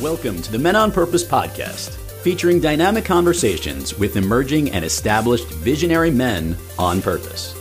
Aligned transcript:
Welcome 0.00 0.40
to 0.40 0.50
the 0.50 0.58
Men 0.58 0.76
on 0.76 0.92
Purpose 0.92 1.22
podcast, 1.22 1.90
featuring 2.22 2.58
dynamic 2.58 3.04
conversations 3.04 3.98
with 3.98 4.16
emerging 4.16 4.70
and 4.70 4.82
established 4.82 5.46
visionary 5.48 6.10
men 6.10 6.56
on 6.78 7.02
purpose. 7.02 7.52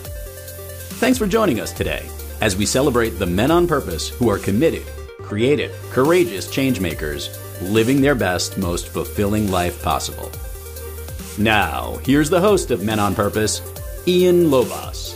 Thanks 1.01 1.17
for 1.17 1.27
joining 1.27 1.59
us 1.59 1.73
today 1.73 2.07
as 2.39 2.55
we 2.55 2.65
celebrate 2.65 3.09
the 3.09 3.25
men 3.25 3.51
on 3.51 3.67
purpose 3.67 4.07
who 4.07 4.29
are 4.29 4.37
committed, 4.37 4.85
creative, 5.21 5.75
courageous 5.91 6.47
changemakers, 6.47 7.27
living 7.73 7.99
their 7.99 8.15
best, 8.15 8.57
most 8.57 8.87
fulfilling 8.87 9.51
life 9.51 9.83
possible. 9.83 10.31
Now, 11.37 11.97
here's 12.05 12.29
the 12.29 12.39
host 12.39 12.71
of 12.71 12.81
Men 12.81 12.99
on 12.99 13.15
Purpose, 13.15 13.61
Ian 14.07 14.45
Lobas. 14.45 15.08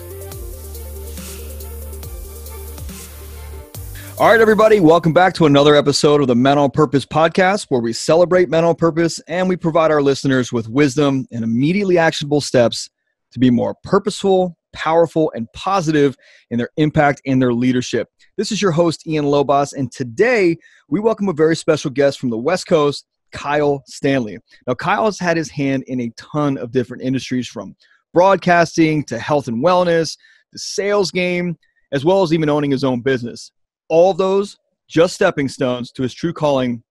All 4.20 4.30
right, 4.30 4.40
everybody, 4.40 4.80
welcome 4.80 5.12
back 5.12 5.34
to 5.34 5.48
another 5.48 5.76
episode 5.76 6.22
of 6.22 6.28
the 6.28 6.36
Men 6.36 6.60
on 6.60 6.70
Purpose 6.70 7.04
podcast, 7.04 7.66
where 7.70 7.82
we 7.82 7.94
celebrate 7.94 8.48
men 8.48 8.64
on 8.64 8.76
purpose 8.76 9.20
and 9.28 9.50
we 9.50 9.58
provide 9.58 9.90
our 9.90 10.04
listeners 10.04 10.54
with 10.54 10.70
wisdom 10.70 11.26
and 11.32 11.44
immediately 11.44 11.98
actionable 11.98 12.40
steps 12.40 12.92
to 13.32 13.40
be 13.40 13.50
more 13.50 13.76
purposeful, 13.84 14.56
powerful, 14.72 15.32
and 15.36 15.48
positive 15.54 16.16
in 16.52 16.60
their 16.60 16.70
impact 16.78 17.24
and 17.26 17.42
their 17.42 17.56
leadership. 17.56 18.08
This 18.38 18.52
is 18.52 18.62
your 18.62 18.72
host, 18.72 19.08
Ian 19.08 19.26
Lobas, 19.26 19.74
and 19.74 19.92
today 19.92 20.58
we 20.88 21.00
welcome 21.00 21.28
a 21.28 21.34
very 21.34 21.56
special 21.56 21.90
guest 21.90 22.20
from 22.20 22.30
the 22.30 22.38
West 22.38 22.68
Coast, 22.68 23.08
Kyle 23.32 23.82
Stanley. 23.88 24.38
Now, 24.68 24.76
Kyle 24.76 25.06
has 25.06 25.18
had 25.18 25.38
his 25.38 25.50
hand 25.50 25.86
in 25.88 26.00
a 26.00 26.12
ton 26.18 26.60
of 26.60 26.72
different 26.72 27.02
industries 27.02 27.48
from 27.48 27.76
broadcasting 28.14 29.06
to 29.06 29.18
health 29.18 29.48
and 29.48 29.66
wellness, 29.66 30.18
the 30.52 30.60
sales 30.60 31.10
game, 31.10 31.58
as 31.92 32.06
well 32.06 32.22
as 32.22 32.32
even 32.32 32.48
owning 32.48 32.70
his 32.70 32.84
own 32.84 33.02
business 33.02 33.52
all 33.90 34.14
those 34.14 34.58
just 34.88 35.16
stepping 35.16 35.48
stones 35.48 35.92
to 35.92 36.04
his 36.04 36.14
true 36.14 36.34
calling 36.34 36.84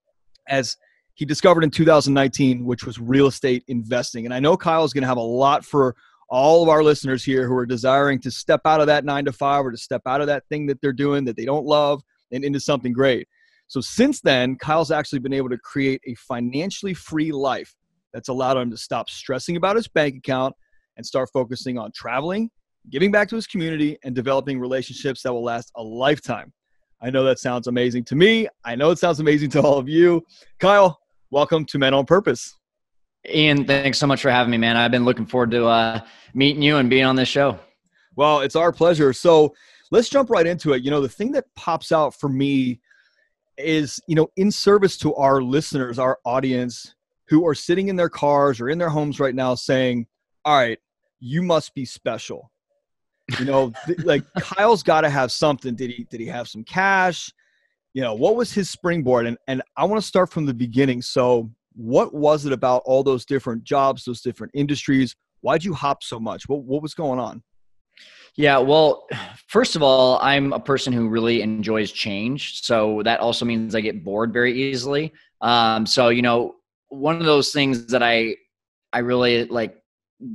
as 0.49 0.77
he 1.15 1.25
discovered 1.25 1.63
in 1.65 1.71
2019, 1.71 2.65
which 2.65 2.85
was 2.85 2.99
real 2.99 3.27
estate 3.27 3.65
investing. 3.69 4.25
And 4.25 4.35
I 4.35 4.41
know 4.41 4.57
Kyle 4.57 4.85
is 4.85 4.93
going 4.93 5.03
to 5.03 5.09
have 5.09 5.19
a 5.19 5.21
lot 5.21 5.65
for 5.65 5.95
all 6.29 6.63
of 6.63 6.69
our 6.69 6.83
listeners 6.83 7.23
here 7.23 7.47
who 7.47 7.55
are 7.55 7.67
desiring 7.67 8.19
to 8.21 8.31
step 8.31 8.63
out 8.65 8.81
of 8.81 8.87
that 8.87 9.05
nine 9.05 9.25
to 9.27 9.33
five 9.33 9.67
or 9.67 9.71
to 9.71 9.77
step 9.77 10.01
out 10.07 10.23
of 10.23 10.27
that 10.27 10.45
thing 10.49 10.67
that 10.67 10.81
they're 10.81 10.93
doing 10.93 11.25
that 11.27 11.37
they 11.37 11.45
don't 11.45 11.67
love 11.67 12.03
and 12.33 12.45
into 12.45 12.59
something 12.59 12.93
great. 12.93 13.29
So 13.69 13.81
since 13.81 14.21
then, 14.21 14.57
Kyle's 14.57 14.91
actually 14.91 15.19
been 15.19 15.33
able 15.33 15.51
to 15.51 15.59
create 15.59 16.01
a 16.07 16.15
financially 16.15 16.95
free 16.95 17.33
life 17.33 17.75
that's 18.13 18.29
allowed 18.29 18.57
him 18.57 18.71
to 18.71 18.77
stop 18.77 19.11
stressing 19.11 19.57
about 19.57 19.77
his 19.77 19.89
bank 19.89 20.17
account 20.17 20.55
and 20.97 21.05
start 21.05 21.29
focusing 21.33 21.79
on 21.79 21.91
traveling, 21.95 22.51
giving 22.91 23.11
back 23.11 23.29
to 23.29 23.37
his 23.37 23.47
community, 23.47 23.99
and 24.05 24.15
developing 24.15 24.59
relationships 24.59 25.23
that 25.23 25.33
will 25.33 25.45
last 25.45 25.71
a 25.77 25.83
lifetime. 25.83 26.53
I 27.05 27.11
know 27.11 27.25
that 27.25 27.41
sounds 27.41 27.67
amazing 27.67 28.05
to 28.05 28.15
me. 28.15 28.47
I 28.65 28.77
know 28.77 28.93
it 28.93 28.99
sounds 28.99 29.19
amazing 29.19 29.51
to 29.51 29.61
all 29.61 29.77
of 29.77 29.89
you. 29.89 30.25
Kyle, 30.61 31.01
welcome 31.33 31.65
to 31.65 31.79
Men 31.79 31.95
on 31.95 32.07
Purpose. 32.07 32.57
Ian, 33.29 33.65
thanks 33.65 33.99
so 33.99 34.07
much 34.07 34.23
for 34.23 34.31
having 34.31 34.53
me, 34.53 34.57
man. 34.59 34.77
I've 34.77 34.93
been 34.93 35.05
looking 35.05 35.27
forward 35.27 35.51
to 35.51 35.67
uh, 35.67 36.01
meeting 36.33 36.63
you 36.63 36.77
and 36.77 36.89
being 36.89 37.05
on 37.05 37.17
this 37.17 37.29
show. 37.29 37.59
Well, 38.15 38.41
it's 38.41 38.55
our 38.55 38.71
pleasure. 38.71 39.13
So 39.13 39.53
let's 39.91 40.09
jump 40.09 40.31
right 40.31 40.47
into 40.47 40.75
it. 40.75 40.85
You 40.85 40.93
know, 40.93 41.01
the 41.01 41.09
thing 41.09 41.33
that 41.33 41.47
pops 41.57 41.91
out 41.91 42.15
for 42.15 42.29
me 42.29 42.81
is, 43.59 43.99
you 44.07 44.15
know, 44.15 44.29
in 44.37 44.53
service 44.53 44.97
to 44.99 45.13
our 45.17 45.43
listeners, 45.43 45.99
our 45.99 46.21
audience 46.25 46.95
who 47.27 47.45
are 47.49 47.55
sitting 47.55 47.89
in 47.89 47.97
their 47.97 48.11
cars 48.11 48.61
or 48.61 48.69
in 48.69 48.79
their 48.79 48.91
homes 48.91 49.19
right 49.19 49.35
now 49.35 49.57
saying, 49.57 50.07
all 50.45 50.57
right, 50.57 50.79
you 51.19 51.43
must 51.43 51.75
be 51.75 51.85
special. 51.85 52.52
You 53.39 53.45
know, 53.45 53.73
like 54.05 54.25
Kyle's 54.39 54.83
got 54.83 55.03
to 55.03 55.11
have 55.11 55.33
something. 55.33 55.75
Did 55.75 55.91
he? 55.91 56.05
Did 56.05 56.21
he 56.21 56.27
have 56.27 56.49
some 56.49 56.65
cash? 56.65 57.33
You 57.95 58.03
know, 58.03 58.15
what 58.15 58.37
was 58.37 58.53
his 58.53 58.71
springboard? 58.71 59.27
And 59.27 59.37
and 59.49 59.63
I 59.77 59.85
want 59.85 60.01
to 60.01 60.07
start 60.07 60.31
from 60.31 60.47
the 60.47 60.55
beginning. 60.55 61.03
So, 61.03 61.51
what 61.75 62.15
was 62.15 62.47
it 62.47 62.53
about 62.53 62.83
all 62.85 63.03
those 63.03 63.25
different 63.25 63.65
jobs, 63.65 64.05
those 64.05 64.21
different 64.21 64.53
industries? 64.55 65.15
Why'd 65.41 65.65
you 65.65 65.75
hop 65.75 66.03
so 66.03 66.19
much? 66.19 66.49
What 66.49 66.63
what 66.63 66.83
was 66.83 66.95
going 66.95 67.19
on? 67.19 67.43
Yeah, 68.35 68.59
well, 68.59 69.07
first 69.49 69.77
of 69.77 69.83
all, 69.83 70.19
I'm 70.23 70.55
a 70.55 70.61
person 70.61 70.93
who 70.93 71.09
really 71.09 71.43
enjoys 71.43 71.93
change. 71.93 72.63
So 72.63 73.03
that 73.05 73.21
also 73.21 73.45
means 73.45 73.75
I 73.75 73.83
get 73.83 74.03
bored 74.03 74.33
very 74.33 74.71
easily. 74.71 75.13
Um, 75.43 75.85
so 75.85 76.09
you 76.09 76.23
know, 76.23 76.57
one 76.89 77.17
of 77.17 77.27
those 77.27 77.53
things 77.53 77.87
that 77.87 78.03
I 78.03 78.37
I 78.93 79.01
really 79.01 79.45
like 79.47 79.82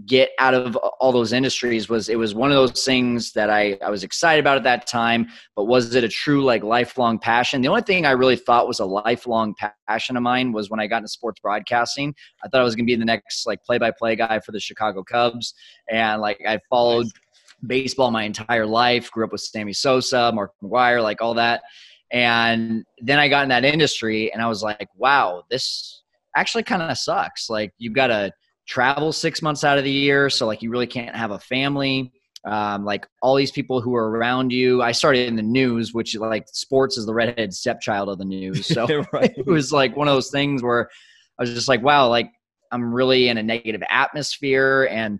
get 0.06 0.32
out 0.40 0.54
of 0.54 0.76
all 0.76 1.12
those 1.12 1.32
industries 1.32 1.88
was 1.88 2.10
it 2.10 2.18
was 2.18 2.36
one 2.36 2.52
of 2.52 2.56
those 2.56 2.84
things 2.84 3.32
that 3.32 3.50
I, 3.50 3.78
I 3.82 3.90
was 3.90 4.04
excited 4.04 4.40
about 4.40 4.58
at 4.58 4.64
that 4.64 4.86
time 4.86 5.28
but 5.56 5.66
was 5.66 5.96
it 5.96 6.04
a 6.04 6.10
true 6.10 6.44
like 6.44 6.64
lifelong 6.64 7.20
passion? 7.20 7.62
The 7.62 7.70
only 7.70 7.84
thing 7.84 8.06
i 8.06 8.12
really 8.12 8.36
thought 8.36 8.68
was 8.68 8.80
a 8.80 8.86
lifelong 8.86 9.56
passion 9.88 10.18
of 10.18 10.24
mine 10.24 10.52
was 10.52 10.70
when 10.70 10.80
i 10.80 10.88
got 10.88 10.98
into 10.98 11.08
sports 11.08 11.40
broadcasting. 11.40 12.14
I 12.44 12.50
thought 12.50 12.62
i 12.62 12.64
was 12.64 12.76
going 12.76 12.86
to 12.86 12.92
be 12.92 12.96
the 12.96 13.06
next 13.06 13.48
like 13.48 13.64
play-by-play 13.64 14.18
guy 14.18 14.40
for 14.40 14.52
the 14.52 14.60
chicago 14.60 15.04
cubs 15.04 15.54
and 15.90 16.22
like 16.22 16.42
i 16.48 16.60
followed 16.70 17.08
baseball 17.66 18.12
my 18.12 18.24
entire 18.24 18.66
life 18.66 19.10
grew 19.12 19.26
up 19.26 19.32
with 19.32 19.42
sammy 19.42 19.74
sosa 19.74 20.32
mark 20.34 20.52
mcgwire 20.64 21.02
like 21.02 21.22
all 21.22 21.34
that. 21.34 21.62
And 22.12 22.86
then 23.00 23.20
i 23.20 23.28
got 23.28 23.44
in 23.44 23.50
that 23.50 23.66
industry 23.66 24.32
and 24.34 24.42
i 24.42 24.48
was 24.48 24.64
like 24.64 24.90
wow 24.98 25.44
this 25.50 26.04
actually 26.38 26.64
kind 26.64 26.82
of 26.82 26.98
sucks. 26.98 27.50
Like 27.50 27.74
you've 27.78 27.94
got 27.96 28.08
to 28.08 28.32
travel 28.68 29.14
six 29.14 29.42
months 29.42 29.64
out 29.64 29.78
of 29.78 29.84
the 29.84 29.92
year. 29.92 30.30
So 30.30 30.46
like 30.46 30.62
you 30.62 30.70
really 30.70 30.88
can't 30.88 31.16
have 31.16 31.32
a 31.32 31.40
family. 31.40 32.12
Um, 32.46 32.86
like 32.86 33.06
all 33.22 33.36
these 33.36 33.52
people 33.52 33.82
who 33.82 33.96
are 33.96 34.10
around 34.10 34.52
you. 34.52 34.82
I 34.82 34.92
started 34.92 35.28
in 35.28 35.36
the 35.36 35.42
news, 35.42 35.94
which 35.94 36.16
like 36.16 36.46
sports 36.48 36.98
is 36.98 37.06
the 37.06 37.14
redheaded 37.14 37.54
stepchild 37.54 38.10
of 38.10 38.20
the 38.20 38.26
news. 38.26 38.68
So 38.74 38.86
right. 39.14 39.34
it 39.36 39.46
was 39.46 39.72
like 39.72 39.96
one 39.98 40.08
of 40.08 40.14
those 40.14 40.30
things 40.30 40.64
where 40.64 40.90
I 41.40 41.44
was 41.44 41.54
just 41.54 41.68
like, 41.68 41.82
wow, 41.82 42.08
like 42.08 42.32
I'm 42.72 42.94
really 42.94 43.30
in 43.30 43.38
a 43.38 43.44
negative 43.44 43.82
atmosphere. 43.90 44.88
And 44.92 45.20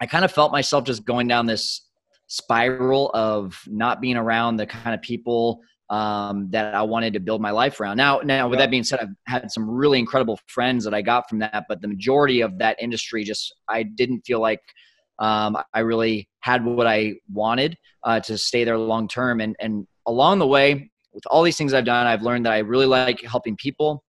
I 0.00 0.06
kind 0.06 0.24
of 0.24 0.32
felt 0.32 0.52
myself 0.52 0.84
just 0.84 1.04
going 1.04 1.28
down 1.28 1.46
this 1.46 1.86
spiral 2.26 3.10
of 3.12 3.60
not 3.66 4.00
being 4.00 4.16
around 4.16 4.56
the 4.56 4.66
kind 4.66 4.94
of 4.94 5.02
people 5.02 5.60
um, 5.92 6.48
that 6.50 6.74
I 6.74 6.80
wanted 6.80 7.12
to 7.12 7.20
build 7.20 7.42
my 7.42 7.50
life 7.50 7.78
around. 7.78 7.98
Now, 7.98 8.20
now 8.24 8.48
with 8.48 8.58
that 8.58 8.70
being 8.70 8.82
said, 8.82 9.00
I've 9.00 9.14
had 9.26 9.52
some 9.52 9.68
really 9.70 9.98
incredible 9.98 10.40
friends 10.46 10.84
that 10.84 10.94
I 10.94 11.02
got 11.02 11.28
from 11.28 11.38
that, 11.40 11.66
but 11.68 11.82
the 11.82 11.88
majority 11.88 12.40
of 12.40 12.58
that 12.58 12.82
industry 12.82 13.24
just 13.24 13.54
I 13.68 13.82
didn't 13.82 14.22
feel 14.22 14.40
like 14.40 14.62
um, 15.18 15.58
I 15.74 15.80
really 15.80 16.30
had 16.40 16.64
what 16.64 16.86
I 16.86 17.16
wanted 17.30 17.76
uh, 18.04 18.20
to 18.20 18.38
stay 18.38 18.64
there 18.64 18.78
long 18.78 19.06
term. 19.06 19.42
And 19.42 19.54
and 19.60 19.86
along 20.06 20.38
the 20.38 20.46
way, 20.46 20.90
with 21.12 21.26
all 21.26 21.42
these 21.42 21.58
things 21.58 21.74
I've 21.74 21.84
done, 21.84 22.06
I've 22.06 22.22
learned 22.22 22.46
that 22.46 22.54
I 22.54 22.60
really 22.60 22.86
like 22.86 23.20
helping 23.20 23.54
people. 23.54 24.02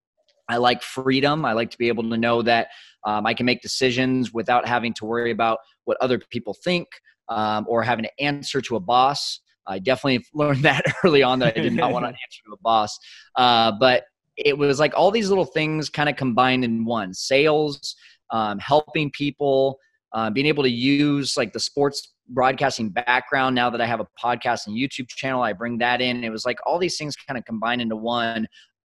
I 0.49 0.59
like 0.59 0.85
freedom. 0.85 1.45
I 1.45 1.53
like 1.53 1.71
to 1.73 1.79
be 1.79 1.89
able 1.89 2.09
to 2.09 2.17
know 2.17 2.43
that 2.43 2.69
um, 3.05 3.27
I 3.27 3.35
can 3.35 3.45
make 3.45 3.61
decisions 3.61 4.33
without 4.33 4.69
having 4.69 4.95
to 4.95 5.05
worry 5.05 5.33
about 5.33 5.59
what 5.85 5.97
other 6.01 6.21
people 6.31 6.57
think 6.63 6.87
um, 7.29 7.67
or 7.69 7.83
having 7.83 8.05
to 8.05 8.11
answer 8.21 8.61
to 8.61 8.77
a 8.77 8.81
boss. 8.81 9.41
I 9.67 9.79
definitely 9.79 10.25
learned 10.35 10.63
that 10.63 10.85
early 11.05 11.23
on 11.23 11.39
that 11.41 11.57
I 11.57 11.61
did 11.61 11.73
not 11.73 11.93
want 11.93 12.05
to 12.05 12.09
answer 12.09 12.43
to 12.47 12.53
a 12.53 12.63
boss. 12.63 12.99
Uh, 13.37 13.73
but 13.79 14.05
it 14.37 14.57
was 14.57 14.79
like 14.81 14.93
all 14.97 15.11
these 15.11 15.29
little 15.29 15.45
things 15.45 15.89
kind 15.89 16.09
of 16.09 16.17
combined 16.17 16.65
in 16.65 16.85
one 16.85 17.13
sales, 17.15 17.97
um, 18.31 18.59
helping 18.59 19.11
people, 19.11 19.79
uh, 20.13 20.31
being 20.31 20.47
able 20.47 20.63
to 20.63 20.71
use 20.71 21.37
like 21.37 21.53
the 21.53 21.61
sports 21.61 22.13
broadcasting 22.29 22.89
background. 22.91 23.55
Now 23.55 23.71
that 23.71 23.81
I 23.81 23.87
have 23.87 24.01
a 24.01 24.07
podcast 24.23 24.67
and 24.67 24.77
YouTube 24.77 25.09
channel, 25.09 25.43
I 25.43 25.53
bring 25.53 25.79
that 25.79 26.01
in. 26.01 26.25
It 26.25 26.31
was 26.31 26.45
like 26.47 26.59
all 26.67 26.79
these 26.79 26.97
things 26.97 27.15
kind 27.17 27.39
of 27.39 27.45
combined 27.45 27.83
into 27.83 27.97
one. 27.97 28.47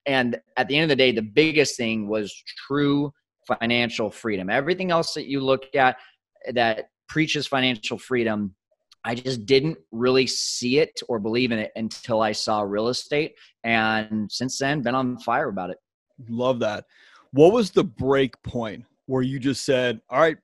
And 0.06 0.38
at 0.56 0.68
the 0.68 0.76
end 0.76 0.84
of 0.84 0.88
the 0.90 0.96
day, 0.96 1.12
the 1.12 1.22
biggest 1.22 1.76
thing 1.76 2.08
was 2.08 2.32
true 2.66 3.12
financial 3.46 4.10
freedom. 4.10 4.50
Everything 4.50 4.90
else 4.90 5.14
that 5.14 5.26
you 5.26 5.40
look 5.40 5.74
at 5.74 5.96
that 6.52 6.86
preaches 7.08 7.46
financial 7.46 7.98
freedom 7.98 8.54
I 9.04 9.14
just 9.14 9.46
didn't 9.46 9.78
really 9.90 10.26
see 10.26 10.78
it 10.78 11.00
or 11.08 11.18
believe 11.18 11.50
in 11.50 11.58
it 11.58 11.72
until 11.74 12.22
I 12.22 12.32
saw 12.32 12.60
real 12.60 12.88
estate. 12.88 13.34
And 13.64 14.30
since 14.30 14.58
then, 14.58 14.82
been 14.82 14.94
on 14.94 15.18
fire 15.18 15.48
about 15.48 15.70
it. 15.70 15.78
Love 16.28 16.60
that. 16.60 16.84
What 17.32 17.52
was 17.52 17.70
the 17.70 17.84
break 17.84 18.40
point 18.42 18.84
where 19.06 19.22
you 19.22 19.38
just 19.40 19.64
said, 19.64 20.00
all 20.08 20.20
right, 20.20 20.36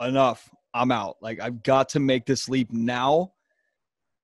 enough, 0.00 0.48
I'm 0.72 0.92
out? 0.92 1.16
Like, 1.20 1.40
I've 1.40 1.62
got 1.62 1.88
to 1.90 2.00
make 2.00 2.26
this 2.26 2.48
leap 2.48 2.70
now. 2.70 3.32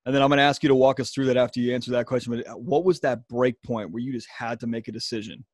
And 0.05 0.15
then 0.15 0.23
I'm 0.23 0.29
going 0.29 0.39
to 0.39 0.45
ask 0.45 0.63
you 0.63 0.69
to 0.69 0.75
walk 0.75 1.01
us 1.01 1.11
through 1.11 1.27
that 1.27 1.37
after 1.37 1.59
you 1.59 1.75
answer 1.75 1.93
that 1.93 2.07
question. 2.07 2.35
But 2.35 2.47
uh, 2.47 2.55
what 2.55 2.85
was 2.85 3.01
that 3.01 3.27
break 3.29 3.61
point 3.63 3.91
where 3.91 4.01
you 4.01 4.13
just 4.13 4.29
had 4.29 4.61
to 4.61 4.67
make 4.67 4.89
a 4.89 4.93
decision? 4.93 5.45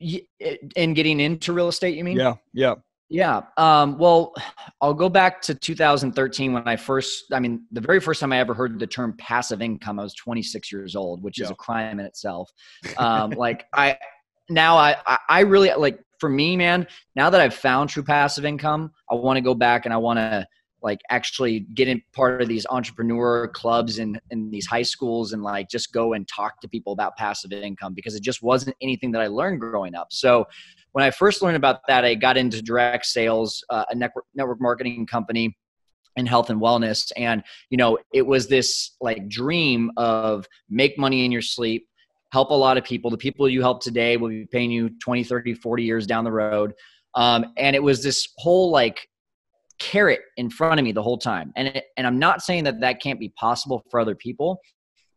In 0.00 0.94
getting 0.94 1.20
into 1.20 1.52
real 1.52 1.68
estate, 1.68 1.96
you 1.96 2.04
mean? 2.04 2.16
Yeah, 2.16 2.34
yeah. 2.52 2.74
Yeah. 3.08 3.42
Um, 3.56 3.98
well, 3.98 4.34
I'll 4.80 4.94
go 4.94 5.08
back 5.08 5.40
to 5.42 5.54
2013 5.54 6.52
when 6.52 6.66
I 6.66 6.76
first, 6.76 7.24
I 7.32 7.40
mean, 7.40 7.66
the 7.72 7.80
very 7.80 8.00
first 8.00 8.20
time 8.20 8.32
I 8.32 8.38
ever 8.38 8.54
heard 8.54 8.78
the 8.78 8.86
term 8.86 9.14
passive 9.18 9.62
income, 9.62 9.98
I 9.98 10.02
was 10.02 10.14
26 10.14 10.70
years 10.72 10.96
old, 10.96 11.22
which 11.22 11.40
is 11.40 11.50
a 11.50 11.54
crime 11.54 11.98
in 11.98 12.06
itself. 12.06 12.50
Um, 12.96 13.30
like 13.30 13.66
I, 13.72 13.98
now 14.48 14.76
I, 14.76 14.96
I 15.28 15.40
really 15.40 15.72
like 15.74 15.98
for 16.18 16.28
me, 16.28 16.56
man, 16.56 16.86
now 17.14 17.30
that 17.30 17.40
I've 17.40 17.54
found 17.54 17.90
true 17.90 18.02
passive 18.02 18.44
income, 18.44 18.92
I 19.10 19.14
want 19.14 19.36
to 19.36 19.40
go 19.40 19.54
back 19.54 19.84
and 19.84 19.94
I 19.94 19.96
want 19.96 20.18
to 20.18 20.46
like 20.82 21.00
actually 21.10 21.60
get 21.74 21.88
in 21.88 22.00
part 22.12 22.40
of 22.40 22.48
these 22.48 22.66
entrepreneur 22.70 23.48
clubs 23.48 23.98
in, 23.98 24.20
in 24.30 24.50
these 24.50 24.66
high 24.66 24.82
schools 24.82 25.32
and 25.32 25.42
like 25.42 25.68
just 25.68 25.92
go 25.92 26.12
and 26.12 26.28
talk 26.28 26.60
to 26.60 26.68
people 26.68 26.92
about 26.92 27.16
passive 27.16 27.52
income 27.52 27.92
because 27.92 28.14
it 28.14 28.22
just 28.22 28.42
wasn't 28.42 28.76
anything 28.80 29.10
that 29.12 29.22
I 29.22 29.26
learned 29.26 29.60
growing 29.60 29.94
up. 29.94 30.08
So 30.12 30.46
when 30.96 31.04
I 31.04 31.10
first 31.10 31.42
learned 31.42 31.58
about 31.58 31.80
that, 31.88 32.06
I 32.06 32.14
got 32.14 32.38
into 32.38 32.62
direct 32.62 33.04
sales, 33.04 33.62
uh, 33.68 33.84
a 33.90 33.94
network, 33.94 34.24
network 34.34 34.62
marketing 34.62 35.04
company 35.06 35.54
in 36.16 36.24
health 36.24 36.48
and 36.48 36.58
wellness. 36.58 37.12
And, 37.18 37.42
you 37.68 37.76
know, 37.76 37.98
it 38.14 38.26
was 38.26 38.48
this 38.48 38.92
like 39.02 39.28
dream 39.28 39.90
of 39.98 40.46
make 40.70 40.98
money 40.98 41.26
in 41.26 41.30
your 41.30 41.42
sleep, 41.42 41.86
help 42.32 42.48
a 42.48 42.54
lot 42.54 42.78
of 42.78 42.84
people. 42.84 43.10
The 43.10 43.18
people 43.18 43.46
you 43.46 43.60
help 43.60 43.82
today 43.82 44.16
will 44.16 44.30
be 44.30 44.46
paying 44.46 44.70
you 44.70 44.88
20, 45.02 45.22
30, 45.22 45.52
40 45.52 45.82
years 45.82 46.06
down 46.06 46.24
the 46.24 46.32
road. 46.32 46.72
Um, 47.14 47.52
and 47.58 47.76
it 47.76 47.82
was 47.82 48.02
this 48.02 48.26
whole 48.38 48.70
like 48.70 49.06
carrot 49.78 50.20
in 50.38 50.48
front 50.48 50.80
of 50.80 50.84
me 50.84 50.92
the 50.92 51.02
whole 51.02 51.18
time. 51.18 51.52
And 51.56 51.68
it, 51.68 51.84
and 51.98 52.06
I'm 52.06 52.18
not 52.18 52.40
saying 52.40 52.64
that 52.64 52.80
that 52.80 53.02
can't 53.02 53.20
be 53.20 53.28
possible 53.38 53.84
for 53.90 54.00
other 54.00 54.14
people, 54.14 54.62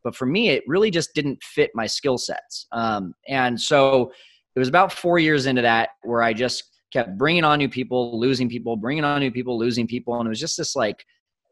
but 0.03 0.13
for 0.13 0.25
me, 0.25 0.49
it 0.49 0.61
really 0.67 0.91
just 0.91 1.13
didn't 1.15 1.41
fit 1.41 1.71
my 1.73 1.87
skill 1.87 2.17
sets. 2.17 2.67
Um, 2.73 3.13
and 3.29 3.57
so 3.57 4.11
it 4.59 4.61
was 4.61 4.67
about 4.67 4.91
four 4.91 5.19
years 5.19 5.45
into 5.45 5.61
that 5.61 5.91
where 6.03 6.21
I 6.21 6.33
just 6.33 6.63
kept 6.91 7.17
bringing 7.17 7.45
on 7.45 7.59
new 7.59 7.69
people, 7.69 8.19
losing 8.19 8.49
people, 8.49 8.75
bringing 8.75 9.05
on 9.05 9.21
new 9.21 9.31
people, 9.31 9.57
losing 9.57 9.87
people, 9.87 10.19
and 10.19 10.27
it 10.27 10.29
was 10.29 10.39
just 10.39 10.57
this 10.57 10.75
like 10.75 11.05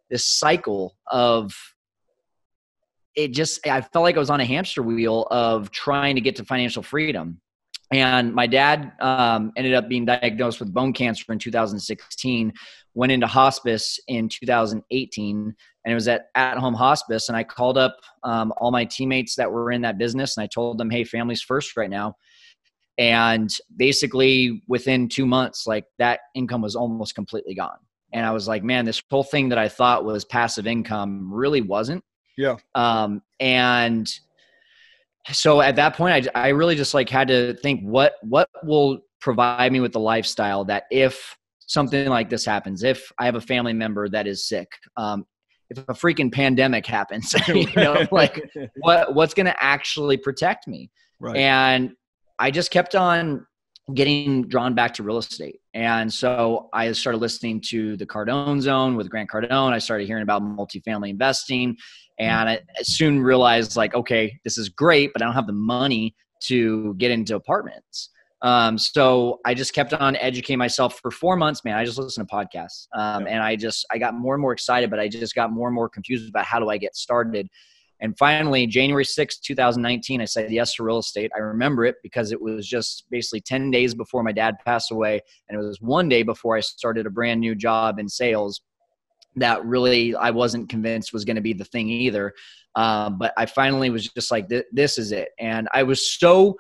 this 0.09 0.25
cycle 0.25 0.98
of 1.09 1.54
it 3.15 3.31
just 3.31 3.65
I 3.65 3.80
felt 3.80 4.04
like 4.04 4.18
I 4.18 4.19
was 4.19 4.30
on 4.30 4.42
a 4.42 4.45
hamster 4.45 4.83
wheel 4.83 5.25
of 5.31 5.71
trying 5.71 6.15
to 6.15 6.21
get 6.21 6.36
to 6.36 6.44
financial 6.44 6.83
freedom. 6.83 7.39
And 7.94 8.33
my 8.33 8.45
dad 8.45 8.92
um, 9.00 9.54
ended 9.56 9.74
up 9.74 9.88
being 9.88 10.04
diagnosed 10.04 10.59
with 10.59 10.74
bone 10.74 10.92
cancer 10.92 11.31
in 11.31 11.39
2016, 11.39 12.51
went 12.94 13.12
into 13.13 13.25
hospice 13.25 13.98
in 14.09 14.27
2018, 14.27 15.38
and 15.38 15.56
it 15.86 15.95
was 15.95 16.09
at 16.09 16.25
at 16.36 16.57
home 16.57 16.74
hospice. 16.74 17.30
And 17.30 17.38
I 17.38 17.45
called 17.45 17.77
up 17.77 17.95
um, 18.24 18.51
all 18.57 18.71
my 18.71 18.83
teammates 18.83 19.36
that 19.36 19.50
were 19.50 19.71
in 19.71 19.81
that 19.83 19.98
business 19.98 20.36
and 20.36 20.44
I 20.44 20.48
told 20.48 20.77
them, 20.77 20.89
hey, 20.89 21.06
family's 21.06 21.42
first 21.42 21.77
right 21.77 21.89
now. 21.89 22.15
And 22.97 23.53
basically, 23.75 24.63
within 24.67 25.07
two 25.07 25.25
months, 25.25 25.67
like 25.67 25.85
that 25.99 26.21
income 26.33 26.61
was 26.61 26.75
almost 26.75 27.15
completely 27.15 27.53
gone. 27.53 27.77
And 28.13 28.25
I 28.25 28.31
was 28.31 28.47
like, 28.47 28.63
man, 28.63 28.85
this 28.85 29.01
whole 29.09 29.23
thing 29.23 29.49
that 29.49 29.57
I 29.57 29.69
thought 29.69 30.05
was 30.05 30.25
passive 30.25 30.65
income 30.65 31.31
really 31.31 31.61
wasn't. 31.61 32.03
Yeah. 32.38 32.55
Um, 32.73 33.21
and 33.39 34.09
so 35.31 35.61
at 35.61 35.75
that 35.75 35.95
point 35.95 36.29
I, 36.35 36.47
I 36.47 36.47
really 36.49 36.75
just 36.75 36.94
like 36.94 37.09
had 37.09 37.27
to 37.27 37.53
think 37.55 37.81
what 37.81 38.13
what 38.21 38.49
will 38.63 39.01
provide 39.19 39.71
me 39.71 39.79
with 39.79 39.91
the 39.91 39.99
lifestyle 39.99 40.63
that 40.65 40.83
if 40.91 41.38
something 41.59 42.07
like 42.07 42.29
this 42.29 42.45
happens 42.45 42.83
if 42.83 43.11
i 43.19 43.25
have 43.25 43.35
a 43.35 43.41
family 43.41 43.73
member 43.73 44.07
that 44.07 44.27
is 44.27 44.47
sick 44.47 44.69
um, 44.95 45.25
if 45.69 45.77
a 45.79 45.94
freaking 45.94 46.31
pandemic 46.31 46.85
happens 46.85 47.35
you 47.47 47.67
know 47.75 48.05
like 48.11 48.41
what 48.77 49.13
what's 49.15 49.33
going 49.33 49.45
to 49.45 49.63
actually 49.63 50.17
protect 50.17 50.67
me 50.67 50.89
right. 51.19 51.35
and 51.35 51.91
i 52.39 52.51
just 52.51 52.71
kept 52.71 52.95
on 52.95 53.45
getting 53.93 54.45
drawn 54.47 54.73
back 54.73 54.93
to 54.93 55.03
real 55.03 55.17
estate 55.17 55.59
and 55.73 56.13
so 56.13 56.69
i 56.73 56.91
started 56.91 57.19
listening 57.19 57.61
to 57.61 57.95
the 57.97 58.05
cardone 58.05 58.59
zone 58.59 58.95
with 58.95 59.09
grant 59.09 59.29
cardone 59.29 59.71
i 59.71 59.77
started 59.77 60.05
hearing 60.05 60.23
about 60.23 60.41
multifamily 60.41 61.09
investing 61.09 61.77
and 62.19 62.49
I 62.49 62.59
soon 62.81 63.21
realized 63.21 63.75
like, 63.75 63.93
okay, 63.93 64.39
this 64.43 64.57
is 64.57 64.69
great, 64.69 65.13
but 65.13 65.21
I 65.21 65.25
don't 65.25 65.35
have 65.35 65.47
the 65.47 65.53
money 65.53 66.15
to 66.43 66.95
get 66.95 67.11
into 67.11 67.35
apartments. 67.35 68.09
Um, 68.41 68.77
so 68.77 69.39
I 69.45 69.53
just 69.53 69.73
kept 69.73 69.93
on 69.93 70.15
educating 70.17 70.59
myself 70.59 70.99
for 70.99 71.09
four 71.09 71.35
months, 71.35 71.63
man. 71.65 71.75
I 71.75 71.85
just 71.85 71.97
listened 71.97 72.27
to 72.27 72.35
podcasts. 72.35 72.87
Um, 72.95 73.27
and 73.27 73.41
I 73.41 73.55
just, 73.55 73.85
I 73.91 73.97
got 73.97 74.13
more 74.13 74.35
and 74.35 74.41
more 74.41 74.53
excited, 74.53 74.89
but 74.89 74.99
I 74.99 75.07
just 75.07 75.33
got 75.33 75.51
more 75.51 75.67
and 75.67 75.75
more 75.75 75.89
confused 75.89 76.29
about 76.29 76.45
how 76.45 76.59
do 76.59 76.69
I 76.69 76.77
get 76.77 76.95
started. 76.95 77.47
And 77.99 78.17
finally, 78.17 78.67
January 78.67 79.03
6th, 79.03 79.41
2019, 79.41 80.21
I 80.21 80.25
said 80.25 80.51
yes 80.51 80.75
to 80.75 80.83
real 80.83 80.99
estate. 80.99 81.31
I 81.35 81.39
remember 81.39 81.85
it 81.85 81.95
because 82.03 82.31
it 82.31 82.39
was 82.39 82.67
just 82.67 83.05
basically 83.09 83.41
10 83.41 83.71
days 83.71 83.95
before 83.95 84.23
my 84.23 84.31
dad 84.31 84.55
passed 84.65 84.91
away. 84.91 85.21
And 85.49 85.59
it 85.59 85.65
was 85.65 85.81
one 85.81 86.07
day 86.07 86.23
before 86.23 86.55
I 86.55 86.59
started 86.59 87.07
a 87.07 87.09
brand 87.09 87.39
new 87.39 87.55
job 87.55 87.99
in 87.99 88.07
sales 88.07 88.61
that 89.38 89.63
really 89.65 90.15
I 90.15 90.31
wasn't 90.31 90.69
convinced 90.69 91.13
was 91.13 91.25
going 91.25 91.35
to 91.35 91.41
be 91.41 91.53
the 91.53 91.65
thing 91.65 91.89
either. 91.89 92.33
Um, 92.75 93.17
but 93.17 93.33
I 93.38 93.45
finally 93.45 93.89
was 93.89 94.07
just 94.09 94.31
like, 94.31 94.47
this 94.71 94.97
is 94.97 95.11
it. 95.11 95.29
And 95.39 95.67
I 95.73 95.83
was 95.83 96.11
so 96.19 96.57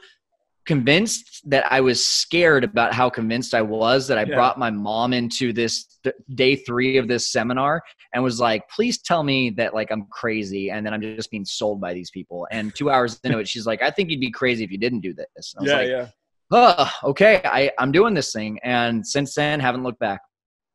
convinced 0.67 1.49
that 1.49 1.71
I 1.71 1.79
was 1.79 2.05
scared 2.05 2.65
about 2.65 2.93
how 2.93 3.09
convinced 3.09 3.53
I 3.53 3.61
was 3.61 4.07
that 4.09 4.17
I 4.17 4.25
yeah. 4.25 4.35
brought 4.35 4.59
my 4.59 4.69
mom 4.69 5.13
into 5.13 5.53
this 5.53 5.97
th- 6.03 6.15
day 6.35 6.57
three 6.57 6.97
of 6.97 7.07
this 7.07 7.31
seminar 7.31 7.81
and 8.13 8.21
was 8.21 8.39
like, 8.39 8.67
please 8.69 9.01
tell 9.01 9.23
me 9.23 9.49
that 9.51 9.73
like 9.73 9.89
I'm 9.91 10.05
crazy 10.11 10.69
and 10.69 10.85
then 10.85 10.93
I'm 10.93 11.01
just 11.01 11.31
being 11.31 11.45
sold 11.45 11.79
by 11.79 11.93
these 11.93 12.11
people. 12.11 12.47
And 12.51 12.75
two 12.75 12.89
hours 12.89 13.19
into 13.23 13.39
it, 13.39 13.47
she's 13.47 13.65
like, 13.65 13.81
I 13.81 13.89
think 13.89 14.11
you'd 14.11 14.19
be 14.19 14.29
crazy 14.29 14.63
if 14.63 14.71
you 14.71 14.77
didn't 14.77 14.99
do 14.99 15.13
this. 15.13 15.55
yeah, 15.61 15.77
like, 15.77 15.87
yeah. 15.87 16.07
Oh, 16.51 16.91
okay. 17.05 17.41
I, 17.45 17.71
I'm 17.79 17.91
doing 17.91 18.13
this 18.13 18.33
thing. 18.33 18.59
And 18.63 19.05
since 19.05 19.33
then, 19.33 19.59
haven't 19.61 19.83
looked 19.83 19.99
back. 19.99 20.21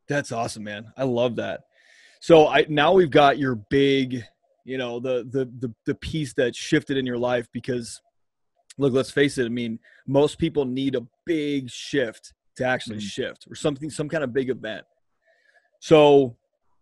That's 0.08 0.32
awesome, 0.32 0.64
man. 0.64 0.86
I 0.96 1.04
love 1.04 1.36
that. 1.36 1.60
So 2.20 2.48
I 2.48 2.64
now 2.68 2.92
we've 2.92 3.10
got 3.10 3.38
your 3.38 3.56
big, 3.56 4.24
you 4.64 4.78
know, 4.78 5.00
the 5.00 5.26
the 5.30 5.50
the 5.58 5.74
the 5.86 5.94
piece 5.96 6.32
that 6.34 6.54
shifted 6.54 6.96
in 6.96 7.04
your 7.04 7.18
life 7.18 7.46
because 7.52 8.00
look, 8.78 8.92
let's 8.92 9.10
face 9.10 9.38
it, 9.38 9.46
I 9.46 9.50
mean, 9.50 9.78
most 10.06 10.38
people 10.38 10.64
need 10.64 10.94
a 10.94 11.06
big 11.26 11.70
shift 11.70 12.32
to 12.56 12.64
actually 12.64 12.96
mm-hmm. 12.96 13.06
shift 13.06 13.46
or 13.50 13.54
something 13.54 13.90
some 13.90 14.08
kind 14.08 14.24
of 14.24 14.32
big 14.32 14.50
event. 14.50 14.84
So 15.80 16.36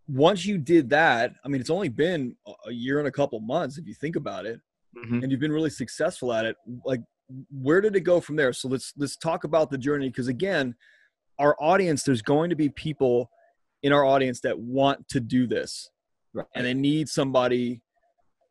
once 0.08 0.44
you 0.44 0.58
did 0.58 0.90
that, 0.90 1.34
I 1.44 1.48
mean, 1.48 1.60
it's 1.60 1.70
only 1.70 1.88
been 1.88 2.36
a 2.66 2.72
year 2.72 2.98
and 2.98 3.08
a 3.08 3.12
couple 3.12 3.40
months 3.40 3.78
if 3.78 3.86
you 3.86 3.94
think 3.94 4.16
about 4.16 4.46
it, 4.46 4.60
mm-hmm. 4.96 5.22
and 5.22 5.30
you've 5.30 5.40
been 5.40 5.52
really 5.52 5.70
successful 5.70 6.32
at 6.32 6.44
it. 6.44 6.56
Like, 6.84 7.00
where 7.50 7.80
did 7.80 7.94
it 7.94 8.00
go 8.00 8.20
from 8.20 8.36
there? 8.36 8.52
So 8.52 8.68
let's 8.68 8.92
let's 8.96 9.16
talk 9.16 9.44
about 9.44 9.70
the 9.70 9.78
journey 9.78 10.08
because 10.08 10.28
again, 10.28 10.74
our 11.38 11.56
audience, 11.60 12.02
there's 12.02 12.22
going 12.22 12.50
to 12.50 12.56
be 12.56 12.68
people 12.68 13.30
in 13.82 13.92
our 13.92 14.04
audience 14.04 14.40
that 14.40 14.58
want 14.58 15.08
to 15.08 15.20
do 15.20 15.46
this 15.46 15.90
right. 16.34 16.46
and 16.54 16.66
they 16.66 16.74
need 16.74 17.08
somebody 17.08 17.82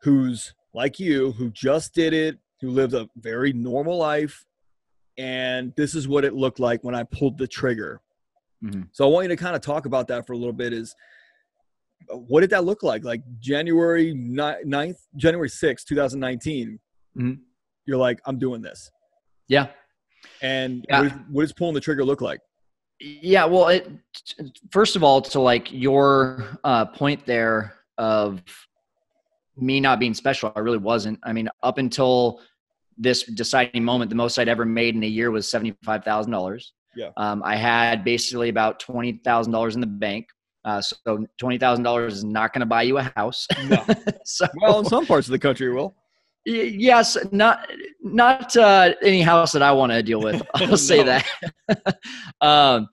who's 0.01 0.53
like 0.73 0.99
you 0.99 1.31
who 1.33 1.49
just 1.51 1.93
did 1.93 2.13
it 2.13 2.37
who 2.61 2.69
lived 2.69 2.93
a 2.93 3.07
very 3.17 3.53
normal 3.53 3.97
life 3.97 4.45
and 5.17 5.73
this 5.75 5.95
is 5.95 6.07
what 6.07 6.23
it 6.23 6.33
looked 6.33 6.59
like 6.59 6.83
when 6.83 6.95
i 6.95 7.03
pulled 7.03 7.37
the 7.37 7.47
trigger 7.47 8.01
mm-hmm. 8.63 8.83
so 8.91 9.05
i 9.05 9.11
want 9.11 9.23
you 9.23 9.29
to 9.29 9.35
kind 9.35 9.55
of 9.55 9.61
talk 9.61 9.85
about 9.85 10.07
that 10.07 10.25
for 10.25 10.33
a 10.33 10.37
little 10.37 10.53
bit 10.53 10.73
is 10.73 10.95
what 12.07 12.41
did 12.41 12.49
that 12.49 12.63
look 12.63 12.83
like 12.83 13.03
like 13.03 13.21
january 13.39 14.13
9th 14.13 14.97
january 15.15 15.49
6th 15.49 15.85
2019 15.85 16.79
mm-hmm. 17.17 17.33
you're 17.85 17.97
like 17.97 18.19
i'm 18.25 18.39
doing 18.39 18.61
this 18.61 18.91
yeah 19.47 19.67
and 20.41 20.85
yeah. 20.89 20.99
What, 20.99 21.07
is, 21.07 21.13
what 21.29 21.41
does 21.43 21.53
pulling 21.53 21.73
the 21.75 21.81
trigger 21.81 22.03
look 22.03 22.21
like 22.21 22.39
yeah, 22.99 23.45
well, 23.45 23.69
it, 23.69 23.89
first 24.71 24.95
of 24.95 25.03
all, 25.03 25.21
to 25.21 25.39
like 25.39 25.71
your 25.71 26.59
uh, 26.63 26.85
point 26.85 27.25
there 27.25 27.75
of 27.97 28.41
me 29.55 29.79
not 29.79 29.99
being 29.99 30.13
special, 30.13 30.51
I 30.55 30.59
really 30.59 30.77
wasn't. 30.77 31.19
I 31.23 31.31
mean, 31.31 31.49
up 31.63 31.77
until 31.77 32.41
this 32.99 33.23
deciding 33.23 33.83
moment, 33.83 34.09
the 34.09 34.15
most 34.15 34.37
I'd 34.37 34.49
ever 34.49 34.65
made 34.65 34.95
in 34.95 35.03
a 35.03 35.07
year 35.07 35.31
was 35.31 35.49
seventy 35.49 35.75
five 35.83 36.03
thousand 36.03 36.31
dollars. 36.31 36.73
Yeah. 36.95 37.11
Um, 37.17 37.41
I 37.43 37.55
had 37.55 38.03
basically 38.03 38.49
about 38.49 38.79
twenty 38.79 39.13
thousand 39.23 39.53
dollars 39.53 39.75
in 39.75 39.81
the 39.81 39.87
bank. 39.87 40.27
Uh, 40.65 40.81
so 40.81 41.25
twenty 41.37 41.57
thousand 41.57 41.83
dollars 41.83 42.15
is 42.15 42.23
not 42.23 42.53
going 42.53 42.59
to 42.59 42.65
buy 42.65 42.83
you 42.83 42.97
a 42.97 43.11
house. 43.15 43.47
No. 43.67 43.83
so, 44.25 44.45
well, 44.61 44.79
in 44.79 44.85
some 44.85 45.05
parts 45.05 45.27
of 45.27 45.31
the 45.31 45.39
country, 45.39 45.73
will. 45.73 45.95
Yes, 46.45 47.17
not 47.31 47.69
not 48.01 48.55
uh, 48.57 48.93
any 49.01 49.21
house 49.21 49.51
that 49.53 49.61
I 49.61 49.71
want 49.71 49.91
to 49.91 50.03
deal 50.03 50.21
with. 50.21 50.41
I'll 50.55 50.77
say 50.77 51.03
that. 51.03 51.25
um, 52.41 52.87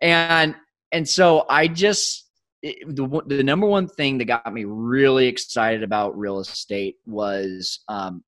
and 0.00 0.54
and 0.92 1.08
so 1.08 1.46
I 1.48 1.68
just 1.68 2.28
the 2.62 3.22
the 3.26 3.42
number 3.42 3.66
one 3.66 3.88
thing 3.88 4.18
that 4.18 4.26
got 4.26 4.52
me 4.52 4.64
really 4.64 5.26
excited 5.26 5.82
about 5.82 6.16
real 6.16 6.40
estate 6.40 6.96
was 7.06 7.80
um, 7.88 8.22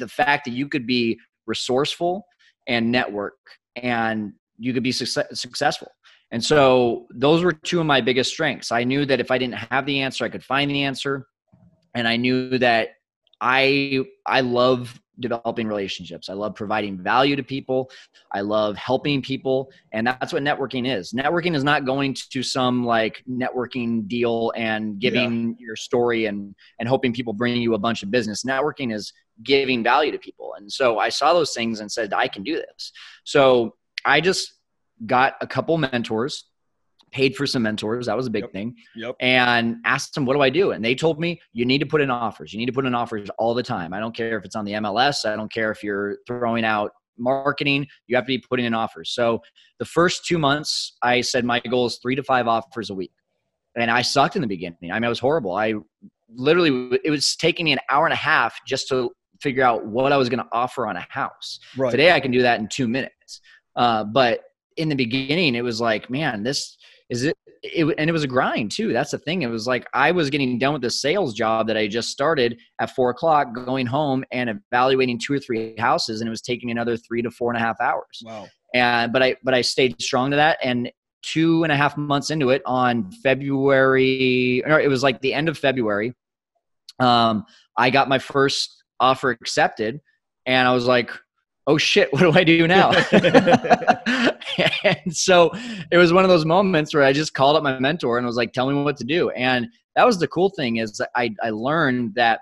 the 0.00 0.08
fact 0.08 0.44
that 0.46 0.52
you 0.52 0.68
could 0.68 0.86
be 0.86 1.18
resourceful 1.46 2.26
and 2.66 2.90
network, 2.90 3.38
and 3.76 4.32
you 4.58 4.72
could 4.72 4.82
be 4.82 4.92
success- 4.92 5.40
successful. 5.40 5.88
And 6.32 6.44
so 6.44 7.06
those 7.14 7.42
were 7.42 7.52
two 7.52 7.80
of 7.80 7.86
my 7.86 8.00
biggest 8.00 8.30
strengths. 8.30 8.70
I 8.70 8.84
knew 8.84 9.04
that 9.06 9.20
if 9.20 9.30
I 9.30 9.38
didn't 9.38 9.54
have 9.54 9.84
the 9.86 10.00
answer, 10.00 10.24
I 10.24 10.28
could 10.28 10.44
find 10.44 10.70
the 10.70 10.84
answer, 10.84 11.26
and 11.94 12.06
I 12.06 12.16
knew 12.16 12.58
that 12.58 12.90
I 13.40 14.04
I 14.26 14.40
love 14.40 15.00
developing 15.20 15.68
relationships. 15.68 16.28
I 16.28 16.32
love 16.32 16.54
providing 16.54 16.96
value 16.98 17.36
to 17.36 17.42
people. 17.42 17.90
I 18.32 18.40
love 18.40 18.76
helping 18.76 19.20
people, 19.22 19.70
and 19.92 20.06
that's 20.06 20.32
what 20.32 20.42
networking 20.42 20.88
is. 20.88 21.12
Networking 21.12 21.54
is 21.54 21.64
not 21.64 21.84
going 21.84 22.16
to 22.30 22.42
some 22.42 22.84
like 22.84 23.22
networking 23.30 24.08
deal 24.08 24.52
and 24.56 24.98
giving 24.98 25.50
yeah. 25.50 25.66
your 25.66 25.76
story 25.76 26.26
and 26.26 26.54
and 26.78 26.88
hoping 26.88 27.12
people 27.12 27.32
bring 27.32 27.60
you 27.60 27.74
a 27.74 27.78
bunch 27.78 28.02
of 28.02 28.10
business. 28.10 28.44
Networking 28.44 28.94
is 28.94 29.12
giving 29.42 29.82
value 29.82 30.12
to 30.12 30.18
people. 30.18 30.54
And 30.56 30.70
so 30.70 30.98
I 30.98 31.08
saw 31.08 31.32
those 31.32 31.54
things 31.54 31.80
and 31.80 31.90
said 31.90 32.12
I 32.12 32.28
can 32.28 32.42
do 32.42 32.56
this. 32.56 32.92
So 33.24 33.74
I 34.04 34.20
just 34.20 34.54
got 35.06 35.34
a 35.40 35.46
couple 35.46 35.78
mentors 35.78 36.49
paid 37.12 37.36
for 37.36 37.46
some 37.46 37.62
mentors. 37.62 38.06
That 38.06 38.16
was 38.16 38.26
a 38.26 38.30
big 38.30 38.44
Yep. 38.44 38.52
thing. 38.52 38.76
Yep. 38.96 39.16
And 39.20 39.76
asked 39.84 40.14
them, 40.14 40.24
what 40.26 40.34
do 40.34 40.40
I 40.42 40.50
do? 40.50 40.72
And 40.72 40.84
they 40.84 40.94
told 40.94 41.20
me, 41.20 41.40
you 41.52 41.64
need 41.64 41.78
to 41.78 41.86
put 41.86 42.00
in 42.00 42.10
offers. 42.10 42.52
You 42.52 42.58
need 42.58 42.66
to 42.66 42.72
put 42.72 42.86
in 42.86 42.94
offers 42.94 43.28
all 43.38 43.54
the 43.54 43.62
time. 43.62 43.92
I 43.92 44.00
don't 44.00 44.14
care 44.14 44.38
if 44.38 44.44
it's 44.44 44.56
on 44.56 44.64
the 44.64 44.72
MLS. 44.72 45.24
I 45.24 45.36
don't 45.36 45.52
care 45.52 45.70
if 45.70 45.82
you're 45.82 46.18
throwing 46.26 46.64
out 46.64 46.92
marketing. 47.18 47.86
You 48.06 48.16
have 48.16 48.24
to 48.24 48.28
be 48.28 48.38
putting 48.38 48.64
in 48.66 48.74
offers. 48.74 49.10
So 49.10 49.42
the 49.78 49.84
first 49.84 50.24
two 50.24 50.38
months, 50.38 50.96
I 51.02 51.20
said 51.20 51.44
my 51.44 51.60
goal 51.60 51.86
is 51.86 51.98
three 52.00 52.14
to 52.14 52.22
five 52.22 52.46
offers 52.48 52.90
a 52.90 52.94
week. 52.94 53.12
And 53.76 53.90
I 53.90 54.02
sucked 54.02 54.36
in 54.36 54.42
the 54.42 54.48
beginning. 54.48 54.78
I 54.90 54.94
mean, 54.94 55.04
I 55.04 55.08
was 55.08 55.20
horrible. 55.20 55.54
I 55.54 55.74
literally, 56.34 56.98
it 57.04 57.10
was 57.10 57.36
taking 57.36 57.64
me 57.64 57.72
an 57.72 57.78
hour 57.90 58.04
and 58.06 58.12
a 58.12 58.16
half 58.16 58.58
just 58.66 58.88
to 58.88 59.10
figure 59.40 59.62
out 59.62 59.86
what 59.86 60.12
I 60.12 60.16
was 60.16 60.28
going 60.28 60.40
to 60.40 60.48
offer 60.52 60.86
on 60.86 60.96
a 60.96 61.06
house. 61.08 61.60
Right. 61.76 61.90
Today 61.90 62.12
I 62.12 62.20
can 62.20 62.30
do 62.30 62.42
that 62.42 62.60
in 62.60 62.68
two 62.68 62.88
minutes. 62.88 63.40
Uh, 63.76 64.04
but 64.04 64.40
in 64.76 64.88
the 64.88 64.94
beginning, 64.96 65.54
it 65.54 65.62
was 65.62 65.80
like, 65.80 66.10
man, 66.10 66.42
this 66.42 66.76
is 67.10 67.24
it, 67.24 67.36
it. 67.62 67.94
And 67.98 68.08
it 68.08 68.12
was 68.12 68.24
a 68.24 68.28
grind 68.28 68.70
too. 68.70 68.92
That's 68.92 69.10
the 69.10 69.18
thing. 69.18 69.42
It 69.42 69.48
was 69.48 69.66
like 69.66 69.86
I 69.92 70.12
was 70.12 70.30
getting 70.30 70.58
done 70.58 70.72
with 70.72 70.82
the 70.82 70.90
sales 70.90 71.34
job 71.34 71.66
that 71.66 71.76
I 71.76 71.86
just 71.86 72.10
started 72.10 72.58
at 72.78 72.94
four 72.94 73.10
o'clock, 73.10 73.54
going 73.54 73.86
home 73.86 74.24
and 74.32 74.48
evaluating 74.50 75.18
two 75.18 75.34
or 75.34 75.38
three 75.38 75.76
houses, 75.78 76.20
and 76.20 76.28
it 76.28 76.30
was 76.30 76.40
taking 76.40 76.70
another 76.70 76.96
three 76.96 77.22
to 77.22 77.30
four 77.30 77.52
and 77.52 77.62
a 77.62 77.64
half 77.64 77.80
hours. 77.80 78.22
Wow. 78.24 78.48
And 78.74 79.12
but 79.12 79.22
I 79.22 79.36
but 79.42 79.52
I 79.52 79.60
stayed 79.60 80.00
strong 80.00 80.30
to 80.30 80.36
that. 80.36 80.58
And 80.62 80.90
two 81.22 81.64
and 81.64 81.72
a 81.72 81.76
half 81.76 81.96
months 81.96 82.30
into 82.30 82.50
it, 82.50 82.62
on 82.64 83.10
February, 83.22 84.62
or 84.64 84.80
it 84.80 84.88
was 84.88 85.02
like 85.02 85.20
the 85.20 85.34
end 85.34 85.48
of 85.48 85.58
February, 85.58 86.14
um, 86.98 87.44
I 87.76 87.90
got 87.90 88.08
my 88.08 88.18
first 88.18 88.82
offer 88.98 89.30
accepted, 89.30 90.00
and 90.46 90.66
I 90.66 90.72
was 90.72 90.86
like, 90.86 91.10
"Oh 91.70 91.78
shit, 91.78 92.12
what 92.12 92.20
do 92.20 92.32
I 92.32 92.44
do 92.44 92.66
now?" 92.66 92.90
and 94.84 95.16
so 95.16 95.50
it 95.90 95.96
was 95.96 96.12
one 96.12 96.24
of 96.24 96.30
those 96.30 96.44
moments 96.44 96.92
where 96.92 97.04
I 97.04 97.12
just 97.12 97.34
called 97.34 97.56
up 97.56 97.62
my 97.62 97.78
mentor 97.78 98.18
and 98.18 98.26
was 98.26 98.36
like, 98.36 98.52
"Tell 98.52 98.68
me 98.68 98.82
what 98.82 98.96
to 98.96 99.04
do." 99.04 99.30
And 99.30 99.68
that 99.94 100.04
was 100.04 100.18
the 100.18 100.28
cool 100.28 100.50
thing 100.50 100.76
is 100.76 101.00
I 101.14 101.34
I 101.42 101.50
learned 101.50 102.14
that 102.16 102.40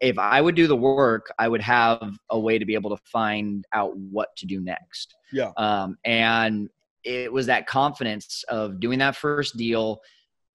if 0.00 0.18
I 0.18 0.40
would 0.40 0.54
do 0.54 0.66
the 0.66 0.76
work, 0.76 1.32
I 1.38 1.48
would 1.48 1.60
have 1.60 2.18
a 2.30 2.38
way 2.38 2.58
to 2.58 2.64
be 2.64 2.74
able 2.74 2.96
to 2.96 3.02
find 3.04 3.64
out 3.72 3.96
what 3.96 4.34
to 4.36 4.46
do 4.46 4.60
next. 4.60 5.14
Yeah. 5.32 5.50
Um, 5.56 5.98
and 6.04 6.68
it 7.04 7.32
was 7.32 7.46
that 7.46 7.66
confidence 7.66 8.44
of 8.48 8.80
doing 8.80 8.98
that 9.00 9.16
first 9.16 9.56
deal. 9.56 10.00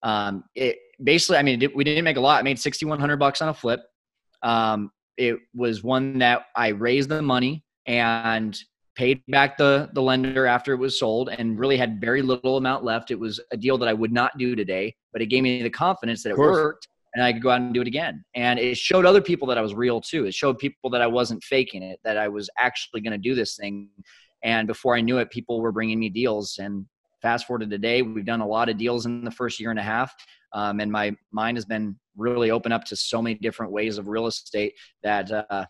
Um, 0.02 0.44
it 0.56 0.78
basically, 1.04 1.38
I 1.38 1.44
mean, 1.44 1.62
it, 1.62 1.76
we 1.76 1.84
didn't 1.84 2.04
make 2.04 2.18
a 2.18 2.22
lot. 2.22 2.40
I 2.40 2.44
made 2.44 2.60
6,100 2.60 3.18
bucks 3.18 3.42
on 3.42 3.50
a 3.50 3.54
flip. 3.54 3.82
Um, 4.42 4.92
it 5.18 5.38
was 5.54 5.84
one 5.84 6.20
that 6.20 6.46
I 6.56 6.70
raised 6.70 7.10
the 7.10 7.22
money 7.22 7.64
and 7.86 8.58
paid 8.96 9.22
back 9.28 9.58
the, 9.58 9.90
the 9.94 10.02
lender 10.02 10.46
after 10.46 10.74
it 10.74 10.78
was 10.78 11.00
sold 11.00 11.30
and 11.30 11.58
really 11.58 11.78
had 11.78 12.00
very 12.00 12.22
little 12.22 12.58
amount 12.58 12.84
left. 12.84 13.12
It 13.12 13.20
was 13.20 13.40
a 13.52 13.58
deal 13.58 13.78
that 13.80 13.90
I 13.90 13.94
would 13.94 14.12
not 14.12 14.38
do 14.38 14.56
today, 14.56 14.96
but 15.12 15.22
it 15.22 15.28
gave 15.28 15.44
me 15.44 15.64
the 15.64 15.70
confidence 15.70 16.22
that 16.24 16.30
it 16.30 16.38
worked 16.38 16.88
and 17.14 17.24
I 17.24 17.32
could 17.32 17.42
go 17.42 17.50
out 17.52 17.62
and 17.62 17.74
do 17.74 17.82
it 17.82 17.88
again. 17.88 18.24
And 18.36 18.60
it 18.60 18.78
showed 18.78 19.06
other 19.06 19.22
people 19.22 19.48
that 19.48 19.58
I 19.58 19.62
was 19.62 19.74
real 19.74 20.02
too. 20.02 20.26
It 20.26 20.34
showed 20.34 20.58
people 20.58 20.90
that 20.92 21.02
I 21.02 21.08
wasn't 21.08 21.44
faking 21.44 21.84
it, 21.84 22.00
that 22.04 22.18
I 22.18 22.28
was 22.28 22.50
actually 22.58 23.02
going 23.02 23.12
to 23.12 23.18
do 23.18 23.36
this 23.36 23.56
thing. 23.56 23.90
And 24.44 24.68
before 24.68 24.96
I 24.96 25.02
knew 25.02 25.20
it, 25.20 25.30
people 25.30 25.62
were 25.62 25.72
bringing 25.72 26.00
me 26.00 26.10
deals. 26.10 26.58
And 26.60 26.86
fast 27.22 27.46
forward 27.46 27.62
to 27.62 27.68
today, 27.68 28.02
we've 28.02 28.26
done 28.26 28.42
a 28.42 28.48
lot 28.48 28.70
of 28.70 28.78
deals 28.78 29.06
in 29.06 29.24
the 29.24 29.32
first 29.32 29.60
year 29.60 29.70
and 29.70 29.80
a 29.80 29.84
half. 29.84 30.14
Um, 30.54 30.80
and 30.80 30.92
my 30.92 31.16
mind 31.32 31.58
has 31.58 31.66
been 31.66 31.96
really 32.18 32.52
open 32.52 32.72
up 32.72 32.84
to 32.86 32.96
so 32.96 33.22
many 33.22 33.36
different 33.36 33.72
ways 33.72 33.98
of 33.98 34.08
real 34.08 34.28
estate 34.28 34.74
that, 35.04 35.32
uh, 35.32 35.66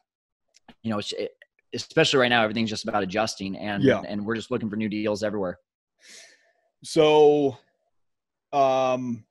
you 0.81 0.91
know, 0.91 0.99
it's, 0.99 1.11
it, 1.13 1.31
especially 1.73 2.19
right 2.19 2.29
now, 2.29 2.43
everything's 2.43 2.69
just 2.69 2.87
about 2.87 3.03
adjusting 3.03 3.55
and, 3.57 3.83
Yeah. 3.83 4.01
and 4.07 4.25
we're 4.25 4.35
just 4.35 4.51
looking 4.51 4.69
for 4.69 4.75
new 4.75 4.89
deals 4.89 5.23
everywhere. 5.23 5.59
So, 6.83 7.57
um, 8.51 9.23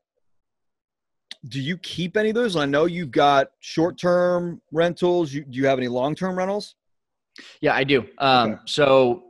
do 1.48 1.60
you 1.60 1.76
keep 1.78 2.16
any 2.16 2.30
of 2.30 2.34
those? 2.34 2.56
I 2.56 2.66
know 2.66 2.84
you've 2.86 3.10
got 3.10 3.48
short-term 3.60 4.60
rentals. 4.70 5.32
You, 5.32 5.44
do 5.44 5.58
you 5.58 5.66
have 5.66 5.78
any 5.78 5.88
long-term 5.88 6.36
rentals? 6.38 6.76
Yeah, 7.60 7.74
I 7.74 7.84
do. 7.84 8.06
Um, 8.18 8.52
Okay. 8.52 8.60
So 8.66 9.24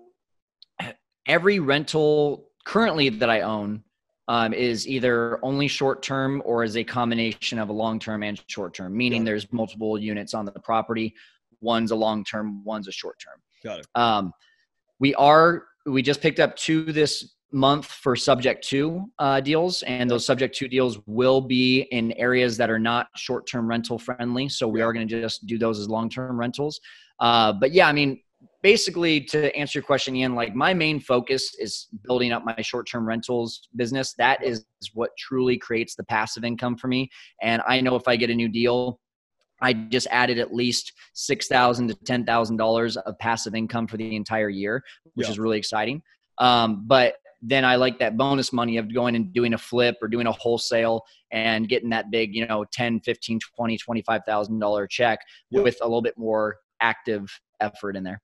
every 1.27 1.59
rental 1.59 2.49
currently 2.65 3.09
that 3.09 3.31
I 3.31 3.41
own 3.43 3.83
um, 4.29 4.53
is 4.53 4.87
either 4.87 5.39
only 5.45 5.69
short 5.69 6.03
term 6.03 6.43
or 6.45 6.65
is 6.65 6.77
a 6.77 6.85
combination 6.85 7.59
of 7.59 7.69
a 7.71 7.73
long 7.73 7.99
term 7.99 8.23
and 8.23 8.41
short 8.47 8.75
term, 8.75 8.97
meaning 8.97 9.23
it. 9.23 9.25
there's 9.25 9.53
multiple 9.53 9.99
units 9.99 10.35
on 10.35 10.45
the 10.45 10.53
property. 10.53 11.15
One's 11.63 11.91
a 11.91 11.97
long 11.97 12.25
term, 12.25 12.63
one's 12.65 12.89
a 12.89 12.93
short 12.93 13.17
term. 13.19 13.41
Got 13.65 13.81
it. 13.81 13.87
Um, 13.95 14.33
we 14.99 15.15
are 15.15 15.65
we 15.87 16.03
just 16.03 16.21
picked 16.21 16.41
up 16.41 16.55
two 16.57 16.93
this 16.93 17.35
month 17.53 17.87
for 17.87 18.17
subject-to 18.17 19.05
uh, 19.19 19.41
deals, 19.41 19.83
and 19.83 20.11
those 20.11 20.25
subject-to 20.25 20.69
deals 20.69 20.99
will 21.07 21.41
be 21.41 21.83
in 21.91 22.13
areas 22.13 22.57
that 22.57 22.71
are 22.71 22.79
not 22.79 23.09
short 23.17 23.47
term 23.47 23.67
rental 23.67 23.99
friendly. 23.99 24.49
So 24.49 24.67
we 24.69 24.81
are 24.81 24.93
going 24.93 25.07
to 25.09 25.21
just 25.21 25.47
do 25.47 25.59
those 25.59 25.79
as 25.79 25.89
long 25.89 26.09
term 26.09 26.39
rentals. 26.39 26.81
Uh, 27.21 27.53
but 27.53 27.73
yeah, 27.73 27.89
I 27.89 27.93
mean, 27.93 28.21
basically 28.63 29.21
to 29.21 29.55
answer 29.57 29.79
your 29.79 29.85
question, 29.85 30.17
Ian, 30.17 30.35
like 30.35 30.55
my 30.55 30.73
main 30.73 30.99
focus 31.01 31.55
is 31.59 31.89
building 32.05 32.33
up 32.33 32.45
my 32.45 32.57
short 32.63 32.89
term 32.89 33.07
rentals 33.07 33.69
business. 33.77 34.15
That 34.15 34.43
is 34.43 34.65
what 34.95 35.11
truly 35.19 35.59
creates 35.59 35.95
the 35.95 36.05
passive 36.05 36.45
income 36.45 36.77
for 36.77 36.89
me. 36.89 37.11
And 37.43 37.61
I 37.67 37.81
know 37.81 37.97
if 37.97 38.09
I 38.09 38.17
get 38.17 38.31
a 38.31 38.35
new 38.35 38.49
deal, 38.49 39.01
I 39.63 39.73
just 39.73 40.07
added 40.11 40.39
at 40.39 40.53
least 40.53 40.93
six 41.15 41.47
thousand 41.49 41.89
to 41.89 41.95
ten 41.95 42.27
thousand 42.27 42.57
dollars 42.59 42.97
of 42.97 43.19
passive 43.19 43.55
income 43.55 43.87
for 43.87 43.97
the 43.97 44.15
entire 44.17 44.49
year, 44.51 44.83
which 45.15 45.29
Yeah. 45.29 45.33
is 45.33 45.39
really 45.39 45.57
exciting. 45.59 46.03
Um, 46.39 46.83
but 46.87 47.15
then 47.41 47.65
I 47.65 47.77
like 47.77 47.99
that 48.01 48.17
bonus 48.17 48.53
money 48.53 48.77
of 48.77 48.93
going 48.93 49.17
and 49.17 49.33
doing 49.33 49.55
a 49.55 49.59
flip 49.59 49.97
or 50.03 50.09
doing 50.09 50.27
a 50.27 50.33
wholesale 50.33 51.03
and 51.33 51.69
getting 51.69 51.91
that 51.91 52.11
big, 52.11 52.35
you 52.35 52.47
know, 52.47 52.65
10, 52.73 53.01
15, 53.01 53.41
20, 53.57 53.79
25,000 53.79 54.59
dollar 54.59 54.87
check 54.87 55.21
Yeah. 55.51 55.63
with 55.63 55.79
a 55.81 55.85
little 55.85 56.03
bit 56.03 56.19
more 56.19 56.57
active 56.81 57.29
effort 57.61 57.97
in 57.97 58.03
there. 58.05 58.21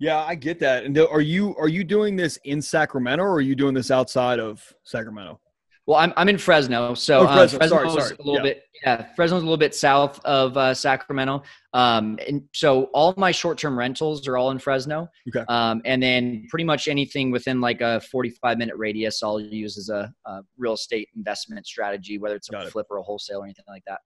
Yeah, 0.00 0.18
I 0.20 0.36
get 0.36 0.60
that. 0.60 0.84
And 0.84 0.96
are 0.98 1.20
you 1.20 1.56
are 1.56 1.68
you 1.68 1.82
doing 1.82 2.14
this 2.14 2.38
in 2.44 2.62
Sacramento 2.62 3.24
or 3.24 3.34
are 3.34 3.40
you 3.40 3.56
doing 3.56 3.74
this 3.74 3.90
outside 3.90 4.38
of 4.38 4.72
Sacramento? 4.84 5.40
Well, 5.88 5.96
I'm, 5.98 6.12
I'm 6.18 6.28
in 6.28 6.36
Fresno, 6.36 6.92
so 6.92 7.20
Oh, 7.20 7.24
uh, 7.24 7.34
Fresno. 7.48 7.58
Fresno's 7.60 7.80
Sorry, 7.94 8.02
sorry. 8.02 8.16
a 8.18 8.22
little 8.22 8.34
Yeah. 8.34 8.42
bit 8.42 8.62
yeah. 8.84 9.06
Fresno's 9.16 9.40
a 9.42 9.44
little 9.46 9.56
bit 9.56 9.74
south 9.74 10.22
of 10.26 10.54
uh, 10.58 10.74
Sacramento, 10.74 11.42
um, 11.72 12.18
and 12.28 12.42
so 12.52 12.84
all 12.92 13.14
my 13.16 13.30
short-term 13.32 13.76
rentals 13.76 14.28
are 14.28 14.36
all 14.36 14.50
in 14.50 14.58
Fresno. 14.58 15.08
Okay. 15.34 15.44
Um, 15.48 15.80
and 15.86 16.02
then 16.02 16.46
pretty 16.50 16.64
much 16.66 16.88
anything 16.88 17.30
within 17.30 17.58
like 17.62 17.80
a 17.80 18.00
45 18.02 18.58
minute 18.58 18.76
radius, 18.76 19.22
I'll 19.22 19.40
use 19.40 19.78
as 19.78 19.88
a, 19.88 20.12
a 20.26 20.42
real 20.58 20.74
estate 20.74 21.08
investment 21.16 21.66
strategy, 21.66 22.18
whether 22.18 22.36
it's 22.36 22.50
Got 22.50 22.64
a 22.64 22.66
it. 22.66 22.70
flip 22.72 22.86
or 22.90 22.98
a 22.98 23.02
wholesale 23.02 23.38
or 23.40 23.44
anything 23.46 23.64
like 23.66 23.82
that. 23.86 24.00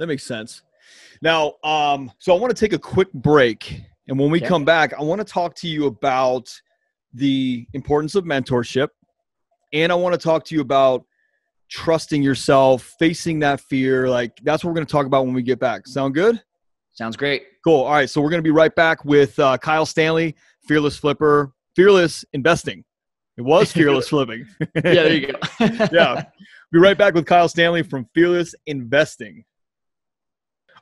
That 0.00 0.08
makes 0.08 0.24
sense. 0.24 0.62
Now, 1.22 1.54
um, 1.62 2.10
so 2.18 2.36
I 2.36 2.40
want 2.40 2.54
to 2.54 2.58
take 2.60 2.72
a 2.72 2.78
quick 2.78 3.10
break, 3.12 3.80
and 4.08 4.18
when 4.18 4.32
we 4.32 4.38
Okay. 4.40 4.48
come 4.48 4.64
back, 4.64 4.92
I 4.98 5.02
want 5.02 5.20
to 5.20 5.24
talk 5.24 5.54
to 5.58 5.68
you 5.68 5.86
about 5.86 6.52
the 7.14 7.68
importance 7.72 8.16
of 8.16 8.24
mentorship, 8.24 8.88
and 9.72 9.92
I 9.92 9.94
want 9.94 10.12
to 10.12 10.18
talk 10.18 10.44
to 10.46 10.54
you 10.56 10.60
about 10.60 11.04
trusting 11.70 12.22
yourself, 12.22 12.94
facing 12.98 13.38
that 13.40 13.60
fear. 13.60 14.08
Like 14.08 14.38
that's 14.42 14.62
what 14.62 14.70
we're 14.70 14.74
going 14.74 14.86
to 14.86 14.92
talk 14.92 15.06
about 15.06 15.24
when 15.24 15.34
we 15.34 15.42
get 15.42 15.58
back. 15.58 15.86
Sound 15.86 16.14
good? 16.14 16.42
Sounds 16.92 17.16
great. 17.16 17.44
Cool. 17.64 17.82
All 17.82 17.92
right, 17.92 18.10
so 18.10 18.20
we're 18.20 18.30
going 18.30 18.42
to 18.42 18.46
be 18.46 18.50
right 18.50 18.74
back 18.74 19.04
with 19.04 19.38
uh, 19.38 19.56
Kyle 19.58 19.86
Stanley, 19.86 20.34
Fearless 20.66 20.98
Flipper, 20.98 21.52
Fearless 21.76 22.24
Investing. 22.32 22.84
It 23.36 23.42
was 23.42 23.72
Fearless 23.72 24.08
Flipping. 24.08 24.46
Yeah, 24.60 24.80
there 24.82 25.14
you 25.14 25.26
go. 25.28 25.38
yeah. 25.92 26.24
Be 26.72 26.78
right 26.78 26.98
back 26.98 27.14
with 27.14 27.26
Kyle 27.26 27.48
Stanley 27.48 27.82
from 27.82 28.06
Fearless 28.14 28.54
Investing. 28.66 29.44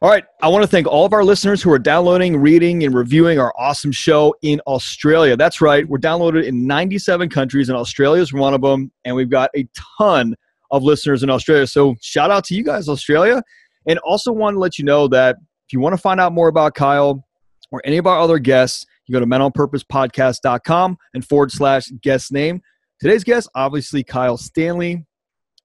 All 0.01 0.09
right. 0.09 0.25
I 0.43 0.49
want 0.49 0.63
to 0.63 0.69
thank 0.69 0.87
all 0.87 1.05
of 1.05 1.13
our 1.13 1.25
listeners 1.25 1.61
who 1.61 1.73
are 1.73 1.79
downloading, 1.79 2.37
reading, 2.37 2.85
and 2.85 2.95
reviewing 2.95 3.41
our 3.41 3.53
awesome 3.59 3.91
show 3.91 4.35
in 4.43 4.61
Australia. 4.67 5.37
That's 5.37 5.61
right. 5.61 5.89
We're 5.89 5.99
downloaded 5.99 6.47
in 6.47 6.67
97 6.69 7.29
countries, 7.31 7.69
and 7.69 7.77
Australia 7.77 8.23
is 8.23 8.33
one 8.33 8.55
of 8.55 8.61
them. 8.61 8.93
And 9.05 9.17
we've 9.17 9.31
got 9.31 9.51
a 9.57 9.67
ton 9.99 10.37
of 10.71 10.83
listeners 10.83 11.23
in 11.23 11.31
Australia. 11.31 11.67
So 11.67 11.97
shout 12.01 12.31
out 12.31 12.45
to 12.45 12.55
you 12.55 12.63
guys, 12.63 12.89
Australia. 12.89 13.43
And 13.87 13.99
also 14.01 14.33
want 14.33 14.55
to 14.55 14.59
let 14.59 14.79
you 14.79 14.85
know 14.85 15.09
that 15.09 15.37
if 15.67 15.73
you 15.73 15.81
want 15.81 15.95
to 15.95 16.01
find 16.01 16.21
out 16.21 16.33
more 16.33 16.49
about 16.49 16.75
Kyle 16.75 17.25
or 17.71 17.81
any 17.85 17.97
of 17.97 18.07
our 18.07 18.19
other 18.19 18.39
guests, 18.39 18.85
you 19.07 19.13
go 19.13 19.21
to 19.21 19.27
menonpurposepodcast.com 19.27 20.97
and 21.15 21.27
forward 21.27 21.51
slash 21.51 21.87
guest 22.03 22.33
name. 22.33 22.61
Today's 23.01 23.25
guest, 23.25 23.49
obviously 23.55 24.03
Kyle 24.03 24.37
Stanley. 24.37 25.07